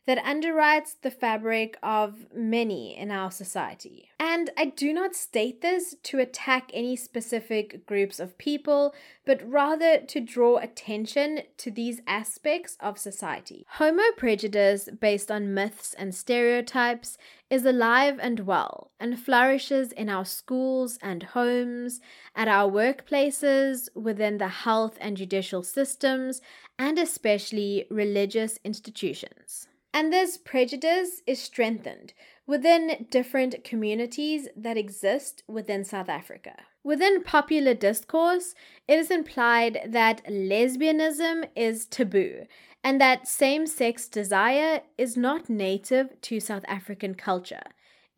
that 0.06 0.22
underwrites 0.24 0.94
the 1.02 1.10
fabric 1.10 1.76
of 1.82 2.26
many 2.32 2.96
in 2.96 3.10
our 3.10 3.30
society. 3.30 4.08
And 4.20 4.50
I 4.56 4.66
do 4.66 4.92
not 4.92 5.16
state 5.16 5.62
this 5.62 5.96
to 6.04 6.20
attack 6.20 6.70
any 6.72 6.94
specific 6.94 7.84
groups 7.86 8.20
of 8.20 8.38
people, 8.38 8.94
but 9.24 9.42
rather 9.48 9.98
to 9.98 10.20
draw 10.20 10.58
attention 10.58 11.42
to 11.58 11.70
these 11.72 12.00
aspects 12.06 12.76
of 12.80 12.98
society. 12.98 13.66
Homo 13.68 14.04
prejudice, 14.16 14.88
based 15.00 15.30
on 15.30 15.52
myths 15.52 15.92
and 15.94 16.14
stereotypes, 16.14 17.18
is 17.50 17.64
alive 17.64 18.18
and 18.20 18.40
well 18.40 18.90
and 19.00 19.18
flourishes 19.18 19.90
in 19.92 20.08
our 20.08 20.24
schools 20.24 20.98
and 21.02 21.22
homes, 21.22 22.00
at 22.34 22.48
our 22.48 22.70
workplaces, 22.70 23.88
within 23.94 24.38
the 24.38 24.48
health 24.48 24.96
and 25.00 25.16
judicial 25.16 25.62
systems, 25.62 26.40
and 26.78 26.98
especially 26.98 27.86
religious 27.90 28.58
institutions. 28.64 29.66
And 29.96 30.12
this 30.12 30.36
prejudice 30.36 31.22
is 31.26 31.40
strengthened 31.40 32.12
within 32.46 33.06
different 33.10 33.64
communities 33.64 34.46
that 34.54 34.76
exist 34.76 35.42
within 35.48 35.84
South 35.86 36.10
Africa. 36.10 36.52
Within 36.84 37.22
popular 37.22 37.72
discourse, 37.72 38.54
it 38.86 38.98
is 38.98 39.10
implied 39.10 39.80
that 39.86 40.22
lesbianism 40.26 41.48
is 41.56 41.86
taboo 41.86 42.44
and 42.84 43.00
that 43.00 43.26
same 43.26 43.66
sex 43.66 44.06
desire 44.06 44.82
is 44.98 45.16
not 45.16 45.48
native 45.48 46.20
to 46.20 46.40
South 46.40 46.66
African 46.68 47.14
culture. 47.14 47.64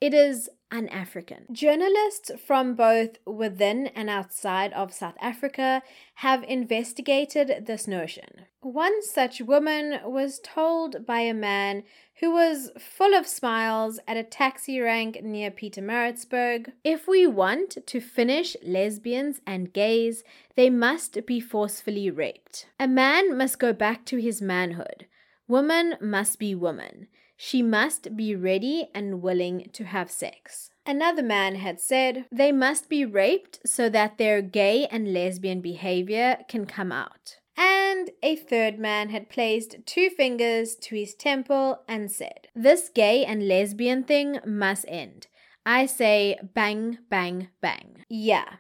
It 0.01 0.13
is 0.13 0.51
un 0.71 0.89
African. 0.89 1.47
Journalists 1.53 2.31
from 2.45 2.75
both 2.75 3.19
within 3.27 3.89
and 3.89 4.11
outside 4.11 4.73
of 4.73 4.93
South 4.93 5.17
Africa 5.21 5.83
have 6.17 6.45
investigated 6.45 7.67
this 7.67 7.87
notion. 7.87 8.47
One 8.61 9.03
such 9.03 9.41
woman 9.41 10.01
was 10.05 10.41
told 10.43 11.07
by 11.07 11.21
a 11.21 11.35
man 11.35 11.85
who 12.21 12.33
was 12.33 12.71
full 12.79 13.15
of 13.15 13.27
smiles 13.27 14.01
at 14.09 14.17
a 14.17 14.25
taxi 14.25 14.81
rank 14.81 15.23
near 15.23 15.51
Pietermaritzburg 15.51 16.73
if 16.83 17.07
we 17.07 17.27
want 17.27 17.79
to 17.87 18.01
finish 18.01 18.57
lesbians 18.63 19.41
and 19.47 19.73
gays, 19.73 20.25
they 20.57 20.71
must 20.71 21.25
be 21.27 21.41
forcefully 21.41 22.11
raped. 22.11 22.67
A 22.81 22.89
man 22.89 23.37
must 23.37 23.59
go 23.59 23.73
back 23.73 24.05
to 24.07 24.17
his 24.17 24.43
manhood. 24.43 25.07
Woman 25.47 25.95
must 26.01 26.39
be 26.39 26.55
woman. 26.55 27.07
She 27.41 27.63
must 27.63 28.17
be 28.17 28.35
ready 28.35 28.89
and 28.93 29.23
willing 29.23 29.71
to 29.73 29.85
have 29.85 30.11
sex. 30.11 30.71
Another 30.85 31.23
man 31.23 31.55
had 31.55 31.81
said 31.81 32.27
they 32.33 32.51
must 32.51 32.89
be 32.89 33.05
raped 33.05 33.61
so 33.65 33.89
that 33.91 34.19
their 34.19 34.43
gay 34.43 34.89
and 34.91 35.13
lesbian 35.13 35.61
behavior 35.61 36.39
can 36.49 36.67
come 36.67 36.91
out. 36.91 37.37
And 37.57 38.11
a 38.25 38.35
third 38.35 38.81
man 38.81 39.11
had 39.11 39.31
placed 39.31 39.77
two 39.87 40.11
fingers 40.11 40.75
to 40.83 40.97
his 40.97 41.15
temple 41.15 41.83
and 41.87 42.11
said, 42.11 42.49
This 42.57 42.89
gay 42.89 43.25
and 43.25 43.47
lesbian 43.47 44.03
thing 44.03 44.41
must 44.45 44.85
end. 44.89 45.29
I 45.65 45.87
say 45.87 46.39
bang, 46.43 46.99
bang, 47.09 47.51
bang. 47.61 48.05
Yeah, 48.09 48.57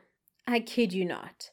I 0.46 0.60
kid 0.60 0.92
you 0.92 1.04
not. 1.04 1.50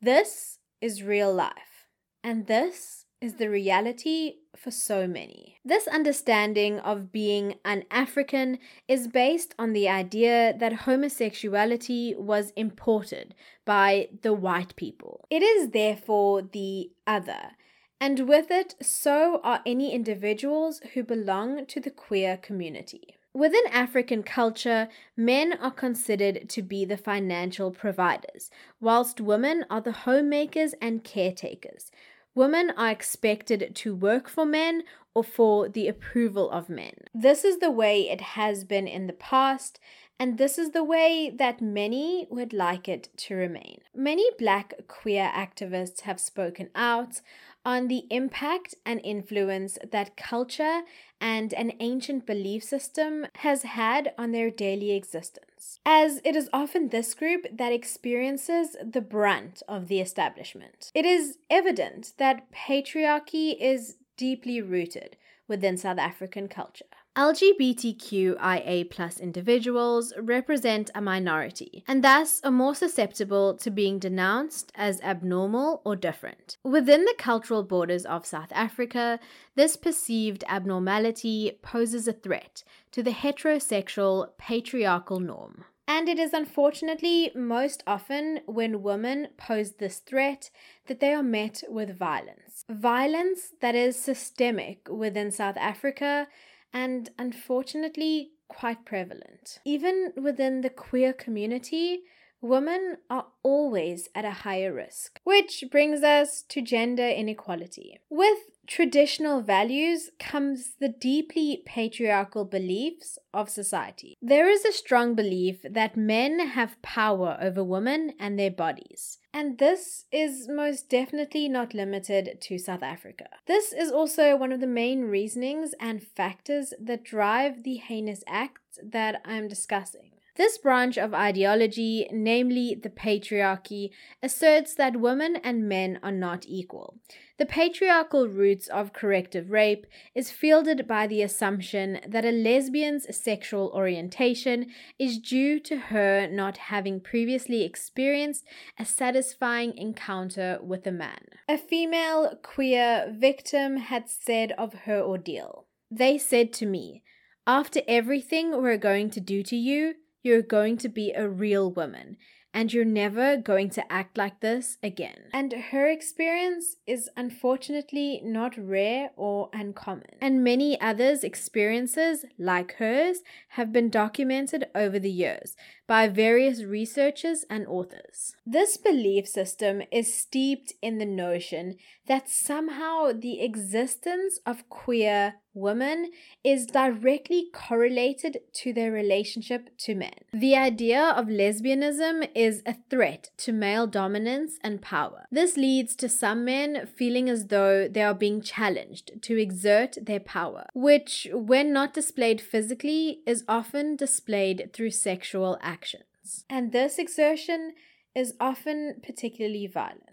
This 0.00 0.58
is 0.80 1.02
real 1.02 1.34
life. 1.34 1.88
And 2.22 2.46
this 2.46 3.06
is 3.20 3.34
the 3.34 3.48
reality 3.48 4.36
for 4.56 4.70
so 4.70 5.06
many. 5.06 5.56
This 5.64 5.86
understanding 5.86 6.78
of 6.80 7.12
being 7.12 7.56
an 7.64 7.84
African 7.90 8.58
is 8.88 9.08
based 9.08 9.54
on 9.58 9.72
the 9.72 9.88
idea 9.88 10.54
that 10.58 10.84
homosexuality 10.84 12.14
was 12.16 12.52
imported 12.56 13.34
by 13.64 14.08
the 14.22 14.32
white 14.32 14.74
people. 14.76 15.26
It 15.30 15.42
is 15.42 15.70
therefore 15.70 16.42
the 16.42 16.90
other, 17.06 17.52
and 18.00 18.26
with 18.26 18.50
it, 18.50 18.74
so 18.80 19.40
are 19.44 19.60
any 19.66 19.94
individuals 19.94 20.80
who 20.94 21.02
belong 21.02 21.66
to 21.66 21.80
the 21.80 21.90
queer 21.90 22.38
community. 22.38 23.16
Within 23.32 23.62
African 23.70 24.24
culture, 24.24 24.88
men 25.16 25.52
are 25.52 25.70
considered 25.70 26.48
to 26.48 26.62
be 26.62 26.84
the 26.84 26.96
financial 26.96 27.70
providers, 27.70 28.50
whilst 28.80 29.20
women 29.20 29.64
are 29.70 29.80
the 29.80 29.92
homemakers 29.92 30.74
and 30.80 31.04
caretakers. 31.04 31.92
Women 32.34 32.70
are 32.76 32.90
expected 32.90 33.74
to 33.74 33.94
work 33.94 34.28
for 34.28 34.46
men 34.46 34.84
or 35.14 35.24
for 35.24 35.68
the 35.68 35.88
approval 35.88 36.50
of 36.50 36.68
men. 36.68 36.94
This 37.12 37.44
is 37.44 37.58
the 37.58 37.70
way 37.70 38.08
it 38.08 38.20
has 38.20 38.64
been 38.64 38.86
in 38.86 39.08
the 39.08 39.12
past, 39.12 39.80
and 40.18 40.38
this 40.38 40.58
is 40.58 40.70
the 40.70 40.84
way 40.84 41.30
that 41.30 41.60
many 41.60 42.28
would 42.30 42.52
like 42.52 42.88
it 42.88 43.08
to 43.16 43.34
remain. 43.34 43.80
Many 43.94 44.30
black 44.38 44.74
queer 44.86 45.30
activists 45.34 46.02
have 46.02 46.20
spoken 46.20 46.70
out 46.74 47.20
on 47.64 47.88
the 47.88 48.04
impact 48.10 48.74
and 48.86 49.00
influence 49.04 49.78
that 49.90 50.16
culture 50.16 50.82
and 51.20 51.52
an 51.54 51.72
ancient 51.80 52.26
belief 52.26 52.64
system 52.64 53.26
has 53.36 53.62
had 53.62 54.12
on 54.16 54.32
their 54.32 54.50
daily 54.50 54.92
existence, 54.92 55.78
as 55.84 56.20
it 56.24 56.34
is 56.34 56.48
often 56.52 56.88
this 56.88 57.14
group 57.14 57.46
that 57.52 57.72
experiences 57.72 58.76
the 58.82 59.02
brunt 59.02 59.62
of 59.68 59.88
the 59.88 60.00
establishment. 60.00 60.90
It 60.94 61.04
is 61.04 61.38
evident 61.50 62.14
that 62.18 62.50
patriarchy 62.52 63.56
is 63.60 63.96
deeply 64.16 64.62
rooted 64.62 65.16
within 65.46 65.76
South 65.76 65.98
African 65.98 66.48
culture. 66.48 66.84
LGBTQIA 67.16 69.20
individuals 69.20 70.12
represent 70.16 70.90
a 70.94 71.00
minority 71.00 71.82
and 71.88 72.04
thus 72.04 72.40
are 72.44 72.52
more 72.52 72.74
susceptible 72.74 73.54
to 73.54 73.70
being 73.70 73.98
denounced 73.98 74.70
as 74.76 75.00
abnormal 75.00 75.82
or 75.84 75.96
different. 75.96 76.56
Within 76.62 77.04
the 77.04 77.16
cultural 77.18 77.64
borders 77.64 78.06
of 78.06 78.24
South 78.24 78.52
Africa, 78.52 79.18
this 79.56 79.76
perceived 79.76 80.44
abnormality 80.46 81.58
poses 81.62 82.06
a 82.06 82.12
threat 82.12 82.62
to 82.92 83.02
the 83.02 83.10
heterosexual 83.10 84.28
patriarchal 84.38 85.18
norm. 85.18 85.64
And 85.88 86.08
it 86.08 86.20
is 86.20 86.32
unfortunately 86.32 87.32
most 87.34 87.82
often 87.84 88.40
when 88.46 88.80
women 88.80 89.28
pose 89.36 89.72
this 89.72 89.98
threat 89.98 90.50
that 90.86 91.00
they 91.00 91.12
are 91.12 91.24
met 91.24 91.64
with 91.68 91.98
violence. 91.98 92.64
Violence 92.70 93.54
that 93.60 93.74
is 93.74 93.96
systemic 93.96 94.86
within 94.88 95.32
South 95.32 95.56
Africa 95.56 96.28
and 96.72 97.10
unfortunately 97.18 98.32
quite 98.48 98.84
prevalent. 98.84 99.58
Even 99.64 100.12
within 100.16 100.60
the 100.60 100.70
queer 100.70 101.12
community, 101.12 102.02
women 102.40 102.98
are 103.08 103.26
always 103.42 104.08
at 104.14 104.24
a 104.24 104.30
higher 104.30 104.72
risk. 104.72 105.20
Which 105.24 105.64
brings 105.70 106.02
us 106.02 106.42
to 106.48 106.62
gender 106.62 107.06
inequality. 107.06 108.00
With 108.08 108.38
traditional 108.66 109.40
values 109.40 110.10
comes 110.20 110.74
the 110.78 110.88
deeply 110.88 111.62
patriarchal 111.66 112.44
beliefs 112.44 113.18
of 113.34 113.50
society. 113.50 114.16
There 114.22 114.48
is 114.48 114.64
a 114.64 114.72
strong 114.72 115.14
belief 115.14 115.58
that 115.68 115.96
men 115.96 116.38
have 116.50 116.80
power 116.80 117.36
over 117.40 117.64
women 117.64 118.14
and 118.20 118.38
their 118.38 118.50
bodies. 118.50 119.18
And 119.32 119.58
this 119.58 120.04
is 120.12 120.48
most 120.48 120.88
definitely 120.88 121.48
not 121.48 121.74
limited 121.74 122.38
to 122.42 122.58
South 122.58 122.82
Africa. 122.82 123.26
This 123.46 123.72
is 123.72 123.90
also 123.90 124.36
one 124.36 124.52
of 124.52 124.60
the 124.60 124.66
main 124.66 125.02
reasonings 125.02 125.72
and 125.80 126.02
factors 126.02 126.72
that 126.80 127.04
drive 127.04 127.64
the 127.64 127.76
heinous 127.76 128.22
acts 128.28 128.78
that 128.82 129.20
I'm 129.24 129.48
discussing. 129.48 130.12
This 130.36 130.58
branch 130.58 130.96
of 130.96 131.12
ideology, 131.12 132.08
namely 132.12 132.78
the 132.80 132.88
patriarchy, 132.88 133.90
asserts 134.22 134.74
that 134.74 135.00
women 135.00 135.36
and 135.36 135.68
men 135.68 135.98
are 136.02 136.12
not 136.12 136.44
equal. 136.46 136.98
The 137.36 137.46
patriarchal 137.46 138.28
roots 138.28 138.68
of 138.68 138.92
corrective 138.92 139.50
rape 139.50 139.86
is 140.14 140.30
fielded 140.30 140.86
by 140.86 141.06
the 141.06 141.22
assumption 141.22 142.00
that 142.06 142.24
a 142.24 142.30
lesbian's 142.30 143.06
sexual 143.16 143.72
orientation 143.74 144.66
is 144.98 145.18
due 145.18 145.58
to 145.60 145.78
her 145.78 146.28
not 146.28 146.58
having 146.58 147.00
previously 147.00 147.62
experienced 147.64 148.44
a 148.78 148.84
satisfying 148.84 149.76
encounter 149.76 150.58
with 150.62 150.86
a 150.86 150.92
man. 150.92 151.26
A 151.48 151.58
female 151.58 152.38
queer 152.42 153.10
victim 153.10 153.78
had 153.78 154.08
said 154.08 154.52
of 154.52 154.74
her 154.84 155.00
ordeal, 155.00 155.66
They 155.90 156.18
said 156.18 156.52
to 156.54 156.66
me, 156.66 157.02
After 157.46 157.80
everything 157.88 158.52
we're 158.62 158.76
going 158.76 159.10
to 159.10 159.20
do 159.20 159.42
to 159.44 159.56
you, 159.56 159.94
you're 160.22 160.42
going 160.42 160.76
to 160.78 160.88
be 160.88 161.12
a 161.12 161.28
real 161.28 161.70
woman 161.70 162.16
and 162.52 162.72
you're 162.72 162.84
never 162.84 163.36
going 163.36 163.70
to 163.70 163.92
act 163.92 164.18
like 164.18 164.40
this 164.40 164.76
again. 164.82 165.24
And 165.32 165.52
her 165.52 165.88
experience 165.88 166.76
is 166.86 167.08
unfortunately 167.16 168.20
not 168.24 168.56
rare 168.56 169.10
or 169.16 169.50
uncommon. 169.52 170.16
And 170.20 170.42
many 170.42 170.80
others' 170.80 171.22
experiences, 171.22 172.24
like 172.38 172.74
hers, 172.74 173.18
have 173.50 173.72
been 173.72 173.88
documented 173.88 174.66
over 174.74 174.98
the 174.98 175.10
years 175.10 175.54
by 175.90 176.06
various 176.06 176.62
researchers 176.62 177.44
and 177.50 177.66
authors. 177.66 178.36
This 178.46 178.76
belief 178.76 179.26
system 179.26 179.82
is 179.90 180.14
steeped 180.14 180.72
in 180.80 180.98
the 180.98 181.04
notion 181.04 181.78
that 182.06 182.28
somehow 182.28 183.10
the 183.12 183.40
existence 183.40 184.38
of 184.46 184.68
queer 184.68 185.34
women 185.54 186.10
is 186.44 186.66
directly 186.66 187.46
correlated 187.52 188.38
to 188.52 188.72
their 188.72 188.92
relationship 188.92 189.76
to 189.78 189.94
men. 189.94 190.14
The 190.32 190.56
idea 190.56 191.02
of 191.02 191.26
lesbianism 191.26 192.28
is 192.34 192.62
a 192.64 192.76
threat 192.88 193.30
to 193.38 193.52
male 193.52 193.86
dominance 193.86 194.58
and 194.62 194.80
power. 194.80 195.24
This 195.30 195.56
leads 195.56 195.96
to 195.96 196.08
some 196.08 196.44
men 196.44 196.86
feeling 196.86 197.28
as 197.28 197.46
though 197.46 197.88
they 197.88 198.02
are 198.02 198.14
being 198.14 198.40
challenged 198.40 199.22
to 199.22 199.40
exert 199.40 199.98
their 200.00 200.20
power, 200.20 200.66
which, 200.74 201.28
when 201.32 201.72
not 201.72 201.94
displayed 201.94 202.40
physically, 202.40 203.20
is 203.26 203.44
often 203.48 203.96
displayed 203.96 204.70
through 204.72 204.90
sexual 204.90 205.58
actions. 205.80 206.44
And 206.48 206.72
this 206.72 206.98
exertion 206.98 207.72
is 208.14 208.34
often 208.40 208.96
particularly 209.02 209.66
violent. 209.66 210.04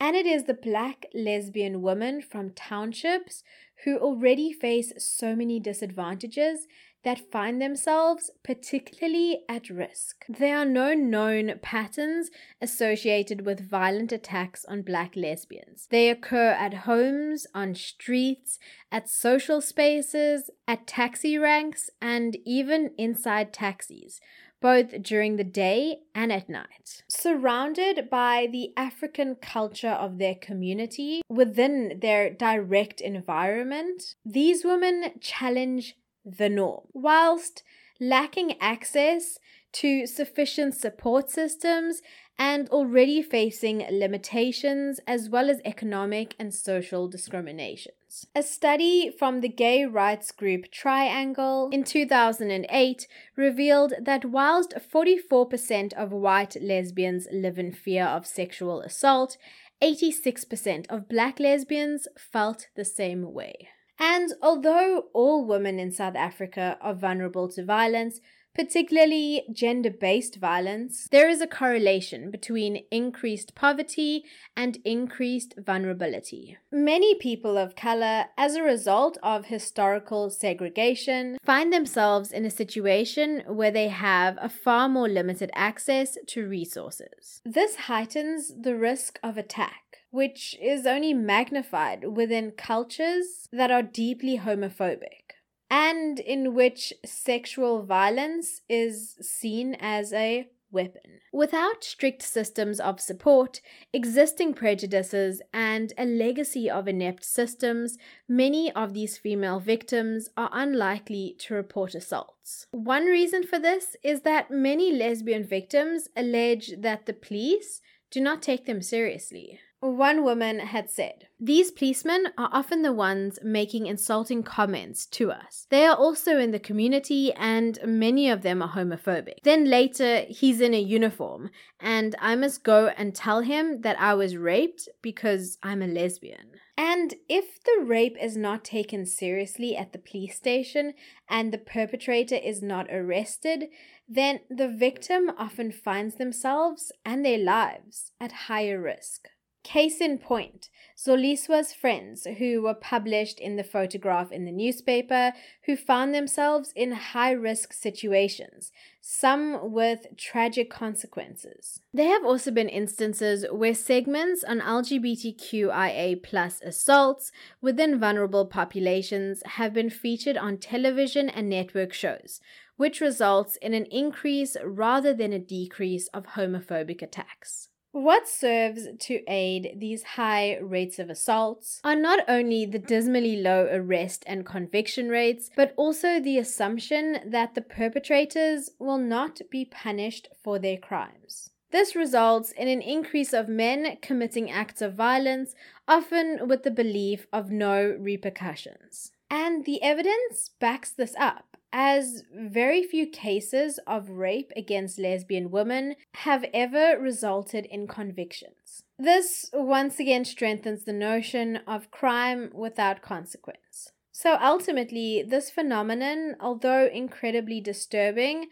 And 0.00 0.16
it 0.16 0.26
is 0.26 0.44
the 0.44 0.54
black 0.54 1.06
lesbian 1.14 1.82
women 1.82 2.22
from 2.22 2.50
townships 2.50 3.42
who 3.84 3.98
already 3.98 4.52
face 4.52 4.92
so 4.98 5.36
many 5.36 5.60
disadvantages 5.60 6.66
that 7.04 7.30
find 7.30 7.60
themselves 7.60 8.30
particularly 8.42 9.42
at 9.48 9.70
risk. 9.70 10.24
There 10.28 10.56
are 10.56 10.64
no 10.64 10.92
known 10.94 11.58
patterns 11.62 12.30
associated 12.60 13.44
with 13.44 13.70
violent 13.70 14.12
attacks 14.12 14.64
on 14.64 14.82
black 14.82 15.14
lesbians. 15.14 15.86
They 15.90 16.08
occur 16.10 16.50
at 16.50 16.74
homes, 16.74 17.46
on 17.54 17.74
streets, 17.74 18.58
at 18.90 19.08
social 19.08 19.60
spaces, 19.60 20.50
at 20.66 20.86
taxi 20.86 21.38
ranks, 21.38 21.90
and 22.00 22.36
even 22.44 22.90
inside 22.98 23.52
taxis 23.52 24.20
both 24.60 25.02
during 25.02 25.36
the 25.36 25.44
day 25.44 25.98
and 26.14 26.32
at 26.32 26.48
night. 26.48 27.02
Surrounded 27.08 28.08
by 28.10 28.48
the 28.50 28.72
African 28.76 29.36
culture 29.36 29.88
of 29.88 30.18
their 30.18 30.34
community 30.34 31.22
within 31.28 31.98
their 32.00 32.30
direct 32.30 33.00
environment, 33.00 34.14
these 34.24 34.64
women 34.64 35.12
challenge 35.20 35.96
the 36.24 36.48
norm, 36.48 36.86
whilst 36.92 37.62
lacking 38.00 38.60
access 38.60 39.38
to 39.72 40.06
sufficient 40.06 40.74
support 40.74 41.30
systems 41.30 42.00
and 42.38 42.68
already 42.68 43.22
facing 43.22 43.86
limitations 43.90 45.00
as 45.06 45.28
well 45.30 45.48
as 45.48 45.60
economic 45.64 46.34
and 46.38 46.54
social 46.54 47.08
discriminations. 47.08 48.26
A 48.34 48.42
study 48.42 49.10
from 49.10 49.40
the 49.40 49.48
gay 49.48 49.84
rights 49.84 50.30
group 50.32 50.70
Triangle 50.70 51.68
in 51.72 51.84
2008 51.84 53.06
revealed 53.36 53.94
that 54.00 54.24
whilst 54.24 54.74
44% 54.74 55.92
of 55.94 56.12
white 56.12 56.56
lesbians 56.60 57.26
live 57.32 57.58
in 57.58 57.72
fear 57.72 58.04
of 58.04 58.26
sexual 58.26 58.80
assault, 58.80 59.36
86% 59.82 60.86
of 60.88 61.08
black 61.08 61.38
lesbians 61.40 62.08
felt 62.18 62.68
the 62.76 62.84
same 62.84 63.32
way. 63.32 63.68
And 63.98 64.32
although 64.42 65.06
all 65.14 65.46
women 65.46 65.78
in 65.78 65.90
South 65.90 66.16
Africa 66.16 66.78
are 66.80 66.94
vulnerable 66.94 67.48
to 67.48 67.64
violence, 67.64 68.20
particularly 68.56 69.42
gender 69.52 69.90
based 69.90 70.36
violence, 70.36 71.08
there 71.12 71.28
is 71.28 71.42
a 71.42 71.46
correlation 71.46 72.30
between 72.30 72.84
increased 72.90 73.54
poverty 73.54 74.24
and 74.56 74.78
increased 74.82 75.52
vulnerability. 75.58 76.56
Many 76.72 77.14
people 77.16 77.58
of 77.58 77.76
color, 77.76 78.24
as 78.38 78.54
a 78.54 78.62
result 78.62 79.18
of 79.22 79.46
historical 79.46 80.30
segregation, 80.30 81.36
find 81.44 81.70
themselves 81.70 82.32
in 82.32 82.46
a 82.46 82.50
situation 82.50 83.42
where 83.46 83.70
they 83.70 83.88
have 83.88 84.38
a 84.40 84.48
far 84.48 84.88
more 84.88 85.08
limited 85.08 85.50
access 85.54 86.16
to 86.28 86.48
resources. 86.48 87.42
This 87.44 87.76
heightens 87.76 88.52
the 88.58 88.74
risk 88.74 89.20
of 89.22 89.36
attack 89.36 89.82
which 90.10 90.56
is 90.62 90.86
only 90.86 91.12
magnified 91.12 92.02
within 92.16 92.50
cultures 92.50 93.48
that 93.52 93.70
are 93.70 93.82
deeply 93.82 94.38
homophobic 94.38 95.25
and 95.70 96.18
in 96.18 96.54
which 96.54 96.92
sexual 97.04 97.82
violence 97.82 98.62
is 98.68 99.16
seen 99.20 99.76
as 99.80 100.12
a 100.12 100.48
weapon. 100.70 101.20
Without 101.32 101.84
strict 101.84 102.22
systems 102.22 102.80
of 102.80 103.00
support, 103.00 103.60
existing 103.92 104.54
prejudices, 104.54 105.40
and 105.52 105.92
a 105.96 106.04
legacy 106.04 106.68
of 106.68 106.88
inept 106.88 107.24
systems, 107.24 107.98
many 108.28 108.72
of 108.72 108.92
these 108.92 109.18
female 109.18 109.60
victims 109.60 110.28
are 110.36 110.50
unlikely 110.52 111.36
to 111.38 111.54
report 111.54 111.94
assaults. 111.94 112.66
One 112.72 113.06
reason 113.06 113.42
for 113.44 113.58
this 113.58 113.96
is 114.02 114.22
that 114.22 114.50
many 114.50 114.92
lesbian 114.92 115.44
victims 115.44 116.08
allege 116.16 116.72
that 116.78 117.06
the 117.06 117.14
police 117.14 117.80
do 118.10 118.20
not 118.20 118.42
take 118.42 118.66
them 118.66 118.82
seriously. 118.82 119.60
One 119.80 120.24
woman 120.24 120.58
had 120.60 120.88
said, 120.88 121.28
These 121.38 121.70
policemen 121.70 122.28
are 122.38 122.48
often 122.50 122.80
the 122.80 122.94
ones 122.94 123.38
making 123.42 123.86
insulting 123.86 124.42
comments 124.42 125.04
to 125.06 125.30
us. 125.30 125.66
They 125.68 125.84
are 125.84 125.94
also 125.94 126.38
in 126.38 126.50
the 126.50 126.58
community, 126.58 127.32
and 127.34 127.78
many 127.84 128.30
of 128.30 128.40
them 128.40 128.62
are 128.62 128.70
homophobic. 128.70 129.42
Then 129.42 129.66
later, 129.66 130.24
he's 130.28 130.62
in 130.62 130.72
a 130.72 130.80
uniform, 130.80 131.50
and 131.78 132.16
I 132.18 132.36
must 132.36 132.64
go 132.64 132.88
and 132.96 133.14
tell 133.14 133.42
him 133.42 133.82
that 133.82 134.00
I 134.00 134.14
was 134.14 134.36
raped 134.36 134.88
because 135.02 135.58
I'm 135.62 135.82
a 135.82 135.86
lesbian. 135.86 136.52
And 136.78 137.14
if 137.28 137.62
the 137.62 137.84
rape 137.84 138.16
is 138.20 138.36
not 138.36 138.64
taken 138.64 139.04
seriously 139.06 139.76
at 139.76 139.92
the 139.92 139.98
police 139.98 140.36
station 140.36 140.94
and 141.28 141.52
the 141.52 141.58
perpetrator 141.58 142.34
is 142.34 142.62
not 142.62 142.90
arrested, 142.90 143.68
then 144.08 144.40
the 144.50 144.68
victim 144.68 145.30
often 145.38 145.72
finds 145.72 146.16
themselves 146.16 146.92
and 147.04 147.24
their 147.24 147.38
lives 147.38 148.12
at 148.20 148.32
higher 148.32 148.80
risk. 148.80 149.28
Case 149.66 150.00
in 150.00 150.18
point, 150.18 150.68
Zoliswa's 150.96 151.72
friends 151.72 152.24
who 152.38 152.62
were 152.62 152.72
published 152.72 153.40
in 153.40 153.56
the 153.56 153.64
photograph 153.64 154.30
in 154.30 154.44
the 154.44 154.52
newspaper 154.52 155.32
who 155.64 155.76
found 155.76 156.14
themselves 156.14 156.72
in 156.76 156.92
high 156.92 157.32
risk 157.32 157.72
situations, 157.72 158.70
some 159.00 159.72
with 159.72 160.06
tragic 160.16 160.70
consequences. 160.70 161.80
There 161.92 162.08
have 162.12 162.24
also 162.24 162.52
been 162.52 162.68
instances 162.68 163.44
where 163.50 163.74
segments 163.74 164.44
on 164.44 164.60
LGBTQIA 164.60 166.22
plus 166.22 166.60
assaults 166.60 167.32
within 167.60 167.98
vulnerable 167.98 168.46
populations 168.46 169.42
have 169.46 169.74
been 169.74 169.90
featured 169.90 170.36
on 170.36 170.58
television 170.58 171.28
and 171.28 171.48
network 171.48 171.92
shows, 171.92 172.40
which 172.76 173.00
results 173.00 173.56
in 173.56 173.74
an 173.74 173.86
increase 173.86 174.56
rather 174.64 175.12
than 175.12 175.32
a 175.32 175.40
decrease 175.40 176.06
of 176.14 176.36
homophobic 176.36 177.02
attacks. 177.02 177.70
What 177.96 178.28
serves 178.28 178.88
to 179.06 179.22
aid 179.26 179.76
these 179.78 180.02
high 180.02 180.58
rates 180.58 180.98
of 180.98 181.08
assaults 181.08 181.80
are 181.82 181.96
not 181.96 182.20
only 182.28 182.66
the 182.66 182.78
dismally 182.78 183.36
low 183.36 183.70
arrest 183.72 184.22
and 184.26 184.44
conviction 184.44 185.08
rates, 185.08 185.48
but 185.56 185.72
also 185.78 186.20
the 186.20 186.36
assumption 186.36 187.20
that 187.24 187.54
the 187.54 187.62
perpetrators 187.62 188.68
will 188.78 188.98
not 188.98 189.40
be 189.50 189.64
punished 189.64 190.28
for 190.44 190.58
their 190.58 190.76
crimes. 190.76 191.52
This 191.70 191.96
results 191.96 192.50
in 192.52 192.68
an 192.68 192.82
increase 192.82 193.32
of 193.32 193.48
men 193.48 193.96
committing 194.02 194.50
acts 194.50 194.82
of 194.82 194.92
violence, 194.92 195.54
often 195.88 196.48
with 196.48 196.64
the 196.64 196.70
belief 196.70 197.26
of 197.32 197.50
no 197.50 197.96
repercussions. 197.98 199.10
And 199.30 199.64
the 199.64 199.82
evidence 199.82 200.50
backs 200.60 200.90
this 200.90 201.14
up, 201.18 201.55
as 201.78 202.22
very 202.34 202.82
few 202.82 203.06
cases 203.06 203.78
of 203.86 204.08
rape 204.08 204.50
against 204.56 204.98
lesbian 204.98 205.50
women 205.50 205.94
have 206.14 206.42
ever 206.54 206.98
resulted 206.98 207.66
in 207.66 207.86
convictions. 207.86 208.82
This 208.98 209.50
once 209.52 210.00
again 210.00 210.24
strengthens 210.24 210.84
the 210.84 210.94
notion 210.94 211.56
of 211.66 211.90
crime 211.90 212.50
without 212.54 213.02
consequence. 213.02 213.92
So 214.10 214.38
ultimately, 214.40 215.22
this 215.22 215.50
phenomenon, 215.50 216.36
although 216.40 216.86
incredibly 216.86 217.60
disturbing, 217.60 218.46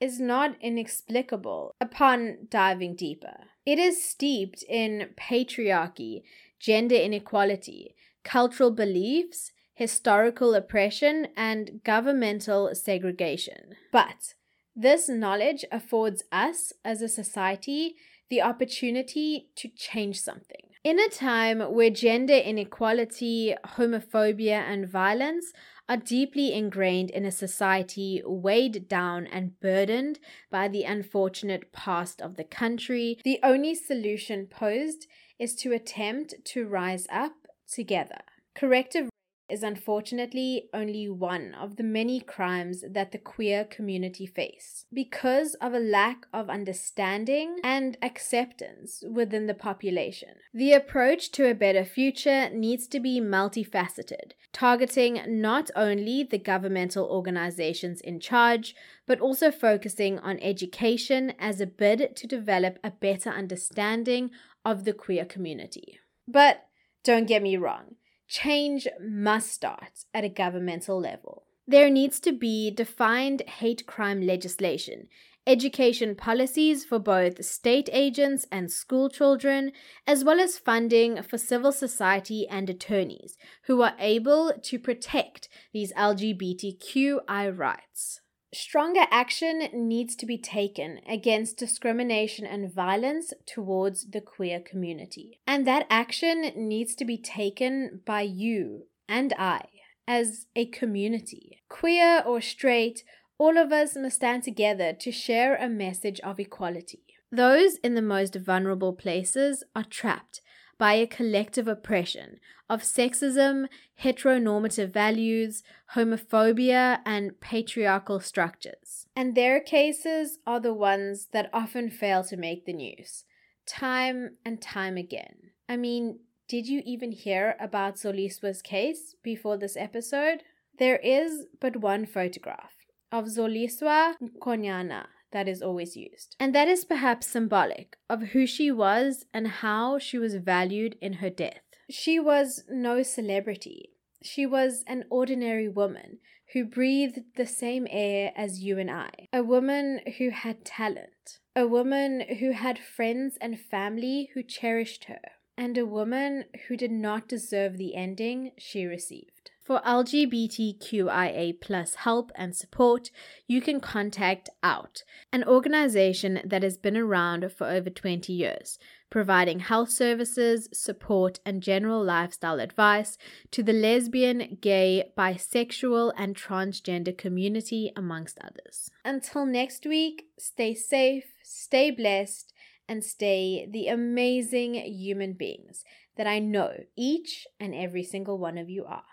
is 0.00 0.18
not 0.18 0.56
inexplicable 0.62 1.74
upon 1.82 2.46
diving 2.48 2.96
deeper. 2.96 3.40
It 3.66 3.78
is 3.78 4.02
steeped 4.02 4.64
in 4.66 5.10
patriarchy, 5.20 6.22
gender 6.58 6.94
inequality, 6.94 7.94
cultural 8.24 8.70
beliefs, 8.70 9.52
historical 9.80 10.54
oppression, 10.54 11.28
and 11.38 11.80
governmental 11.84 12.74
segregation. 12.74 13.76
But 13.90 14.34
this 14.76 15.08
knowledge 15.08 15.64
affords 15.72 16.22
us 16.30 16.74
as 16.84 17.00
a 17.00 17.08
society 17.08 17.94
the 18.28 18.42
opportunity 18.42 19.48
to 19.56 19.68
change 19.68 20.20
something. 20.20 20.66
In 20.84 21.00
a 21.00 21.08
time 21.08 21.60
where 21.60 21.88
gender 21.88 22.34
inequality, 22.34 23.54
homophobia, 23.78 24.60
and 24.60 24.86
violence 24.86 25.50
are 25.88 25.96
deeply 25.96 26.52
ingrained 26.52 27.08
in 27.08 27.24
a 27.24 27.32
society 27.32 28.22
weighed 28.26 28.86
down 28.86 29.26
and 29.26 29.58
burdened 29.60 30.18
by 30.50 30.68
the 30.68 30.84
unfortunate 30.84 31.72
past 31.72 32.20
of 32.20 32.36
the 32.36 32.44
country, 32.44 33.18
the 33.24 33.40
only 33.42 33.74
solution 33.74 34.46
posed 34.46 35.06
is 35.38 35.54
to 35.54 35.72
attempt 35.72 36.34
to 36.44 36.68
rise 36.68 37.06
up 37.10 37.32
together. 37.66 38.20
Corrective 38.54 39.09
is 39.50 39.62
unfortunately 39.62 40.68
only 40.72 41.08
one 41.08 41.54
of 41.54 41.76
the 41.76 41.82
many 41.82 42.20
crimes 42.20 42.84
that 42.88 43.12
the 43.12 43.18
queer 43.18 43.64
community 43.64 44.26
face 44.26 44.86
because 44.92 45.54
of 45.54 45.74
a 45.74 45.78
lack 45.78 46.26
of 46.32 46.48
understanding 46.48 47.58
and 47.64 47.96
acceptance 48.02 49.02
within 49.10 49.46
the 49.46 49.54
population. 49.54 50.30
The 50.54 50.72
approach 50.72 51.32
to 51.32 51.50
a 51.50 51.54
better 51.54 51.84
future 51.84 52.48
needs 52.50 52.86
to 52.88 53.00
be 53.00 53.20
multifaceted, 53.20 54.32
targeting 54.52 55.22
not 55.26 55.70
only 55.76 56.22
the 56.22 56.38
governmental 56.38 57.06
organizations 57.06 58.00
in 58.00 58.20
charge, 58.20 58.74
but 59.06 59.20
also 59.20 59.50
focusing 59.50 60.18
on 60.18 60.38
education 60.40 61.34
as 61.38 61.60
a 61.60 61.66
bid 61.66 62.14
to 62.16 62.26
develop 62.26 62.78
a 62.84 62.90
better 62.90 63.30
understanding 63.30 64.30
of 64.64 64.84
the 64.84 64.92
queer 64.92 65.24
community. 65.24 65.98
But 66.26 66.66
don't 67.02 67.26
get 67.26 67.42
me 67.42 67.56
wrong. 67.56 67.96
Change 68.30 68.86
must 69.00 69.50
start 69.50 70.04
at 70.14 70.22
a 70.22 70.28
governmental 70.28 71.00
level. 71.00 71.46
There 71.66 71.90
needs 71.90 72.20
to 72.20 72.30
be 72.30 72.70
defined 72.70 73.42
hate 73.42 73.88
crime 73.88 74.22
legislation, 74.22 75.08
education 75.48 76.14
policies 76.14 76.84
for 76.84 77.00
both 77.00 77.44
state 77.44 77.88
agents 77.92 78.46
and 78.52 78.70
school 78.70 79.08
children, 79.08 79.72
as 80.06 80.22
well 80.22 80.38
as 80.38 80.60
funding 80.60 81.20
for 81.24 81.38
civil 81.38 81.72
society 81.72 82.46
and 82.48 82.70
attorneys 82.70 83.36
who 83.64 83.82
are 83.82 83.96
able 83.98 84.52
to 84.62 84.78
protect 84.78 85.48
these 85.72 85.92
LGBTQI 85.94 87.58
rights. 87.58 88.20
Stronger 88.52 89.06
action 89.12 89.68
needs 89.72 90.16
to 90.16 90.26
be 90.26 90.36
taken 90.36 91.00
against 91.08 91.56
discrimination 91.56 92.44
and 92.44 92.72
violence 92.72 93.32
towards 93.46 94.10
the 94.10 94.20
queer 94.20 94.58
community. 94.60 95.40
And 95.46 95.66
that 95.68 95.86
action 95.88 96.50
needs 96.56 96.96
to 96.96 97.04
be 97.04 97.16
taken 97.16 98.00
by 98.04 98.22
you 98.22 98.86
and 99.08 99.32
I 99.38 99.66
as 100.08 100.46
a 100.56 100.66
community. 100.66 101.62
Queer 101.68 102.24
or 102.26 102.40
straight, 102.40 103.04
all 103.38 103.56
of 103.56 103.70
us 103.70 103.96
must 103.96 104.16
stand 104.16 104.42
together 104.42 104.92
to 104.94 105.12
share 105.12 105.54
a 105.54 105.68
message 105.68 106.18
of 106.20 106.40
equality. 106.40 107.04
Those 107.30 107.76
in 107.76 107.94
the 107.94 108.02
most 108.02 108.34
vulnerable 108.34 108.92
places 108.92 109.62
are 109.76 109.84
trapped 109.84 110.40
by 110.80 110.94
a 110.94 111.06
collective 111.06 111.68
oppression 111.68 112.40
of 112.70 112.80
sexism, 112.80 113.66
heteronormative 114.02 114.90
values, 114.90 115.62
homophobia, 115.94 117.00
and 117.04 117.38
patriarchal 117.38 118.18
structures. 118.18 119.06
And 119.14 119.34
their 119.34 119.60
cases 119.60 120.38
are 120.46 120.58
the 120.58 120.72
ones 120.72 121.28
that 121.32 121.50
often 121.52 121.90
fail 121.90 122.24
to 122.24 122.36
make 122.38 122.64
the 122.64 122.72
news, 122.72 123.24
time 123.66 124.38
and 124.42 124.62
time 124.62 124.96
again. 124.96 125.50
I 125.68 125.76
mean, 125.76 126.20
did 126.48 126.66
you 126.66 126.80
even 126.86 127.12
hear 127.12 127.56
about 127.60 127.96
Zoliswa's 127.96 128.62
case 128.62 129.14
before 129.22 129.58
this 129.58 129.76
episode? 129.76 130.42
There 130.78 130.96
is 130.96 131.44
but 131.60 131.76
one 131.76 132.06
photograph 132.06 132.72
of 133.12 133.26
Zoliswa 133.26 134.14
Nkonyana, 134.22 135.08
that 135.32 135.48
is 135.48 135.62
always 135.62 135.96
used. 135.96 136.36
And 136.38 136.54
that 136.54 136.68
is 136.68 136.84
perhaps 136.84 137.26
symbolic 137.26 137.96
of 138.08 138.22
who 138.32 138.46
she 138.46 138.70
was 138.70 139.24
and 139.32 139.48
how 139.48 139.98
she 139.98 140.18
was 140.18 140.34
valued 140.36 140.96
in 141.00 141.14
her 141.14 141.30
death. 141.30 141.62
She 141.88 142.18
was 142.18 142.64
no 142.68 143.02
celebrity. 143.02 143.90
She 144.22 144.46
was 144.46 144.84
an 144.86 145.04
ordinary 145.10 145.68
woman 145.68 146.18
who 146.52 146.64
breathed 146.64 147.20
the 147.36 147.46
same 147.46 147.86
air 147.90 148.32
as 148.36 148.62
you 148.62 148.78
and 148.78 148.90
I. 148.90 149.10
A 149.32 149.42
woman 149.42 150.00
who 150.18 150.30
had 150.30 150.64
talent. 150.64 151.38
A 151.56 151.66
woman 151.66 152.22
who 152.38 152.52
had 152.52 152.78
friends 152.78 153.38
and 153.40 153.58
family 153.58 154.30
who 154.34 154.42
cherished 154.42 155.04
her. 155.04 155.20
And 155.56 155.76
a 155.76 155.86
woman 155.86 156.44
who 156.68 156.76
did 156.76 156.90
not 156.90 157.28
deserve 157.28 157.76
the 157.76 157.94
ending 157.94 158.52
she 158.58 158.84
received. 158.84 159.50
For 159.70 159.80
LGBTQIA 159.86 161.60
plus 161.60 161.94
help 161.94 162.32
and 162.34 162.56
support, 162.56 163.12
you 163.46 163.60
can 163.60 163.78
contact 163.78 164.48
OUT, 164.64 165.04
an 165.32 165.44
organization 165.44 166.40
that 166.44 166.64
has 166.64 166.76
been 166.76 166.96
around 166.96 167.52
for 167.52 167.68
over 167.68 167.88
20 167.88 168.32
years, 168.32 168.80
providing 169.10 169.60
health 169.60 169.90
services, 169.90 170.68
support, 170.72 171.38
and 171.46 171.62
general 171.62 172.02
lifestyle 172.02 172.58
advice 172.58 173.16
to 173.52 173.62
the 173.62 173.72
lesbian, 173.72 174.58
gay, 174.60 175.12
bisexual, 175.16 176.14
and 176.16 176.34
transgender 176.34 177.16
community, 177.16 177.92
amongst 177.94 178.40
others. 178.40 178.90
Until 179.04 179.46
next 179.46 179.86
week, 179.86 180.24
stay 180.36 180.74
safe, 180.74 181.26
stay 181.44 181.92
blessed, 181.92 182.52
and 182.88 183.04
stay 183.04 183.68
the 183.70 183.86
amazing 183.86 184.74
human 184.74 185.34
beings 185.34 185.84
that 186.16 186.26
I 186.26 186.40
know 186.40 186.72
each 186.96 187.46
and 187.60 187.72
every 187.72 188.02
single 188.02 188.36
one 188.36 188.58
of 188.58 188.68
you 188.68 188.84
are. 188.84 189.04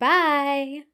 Bye. 0.00 0.84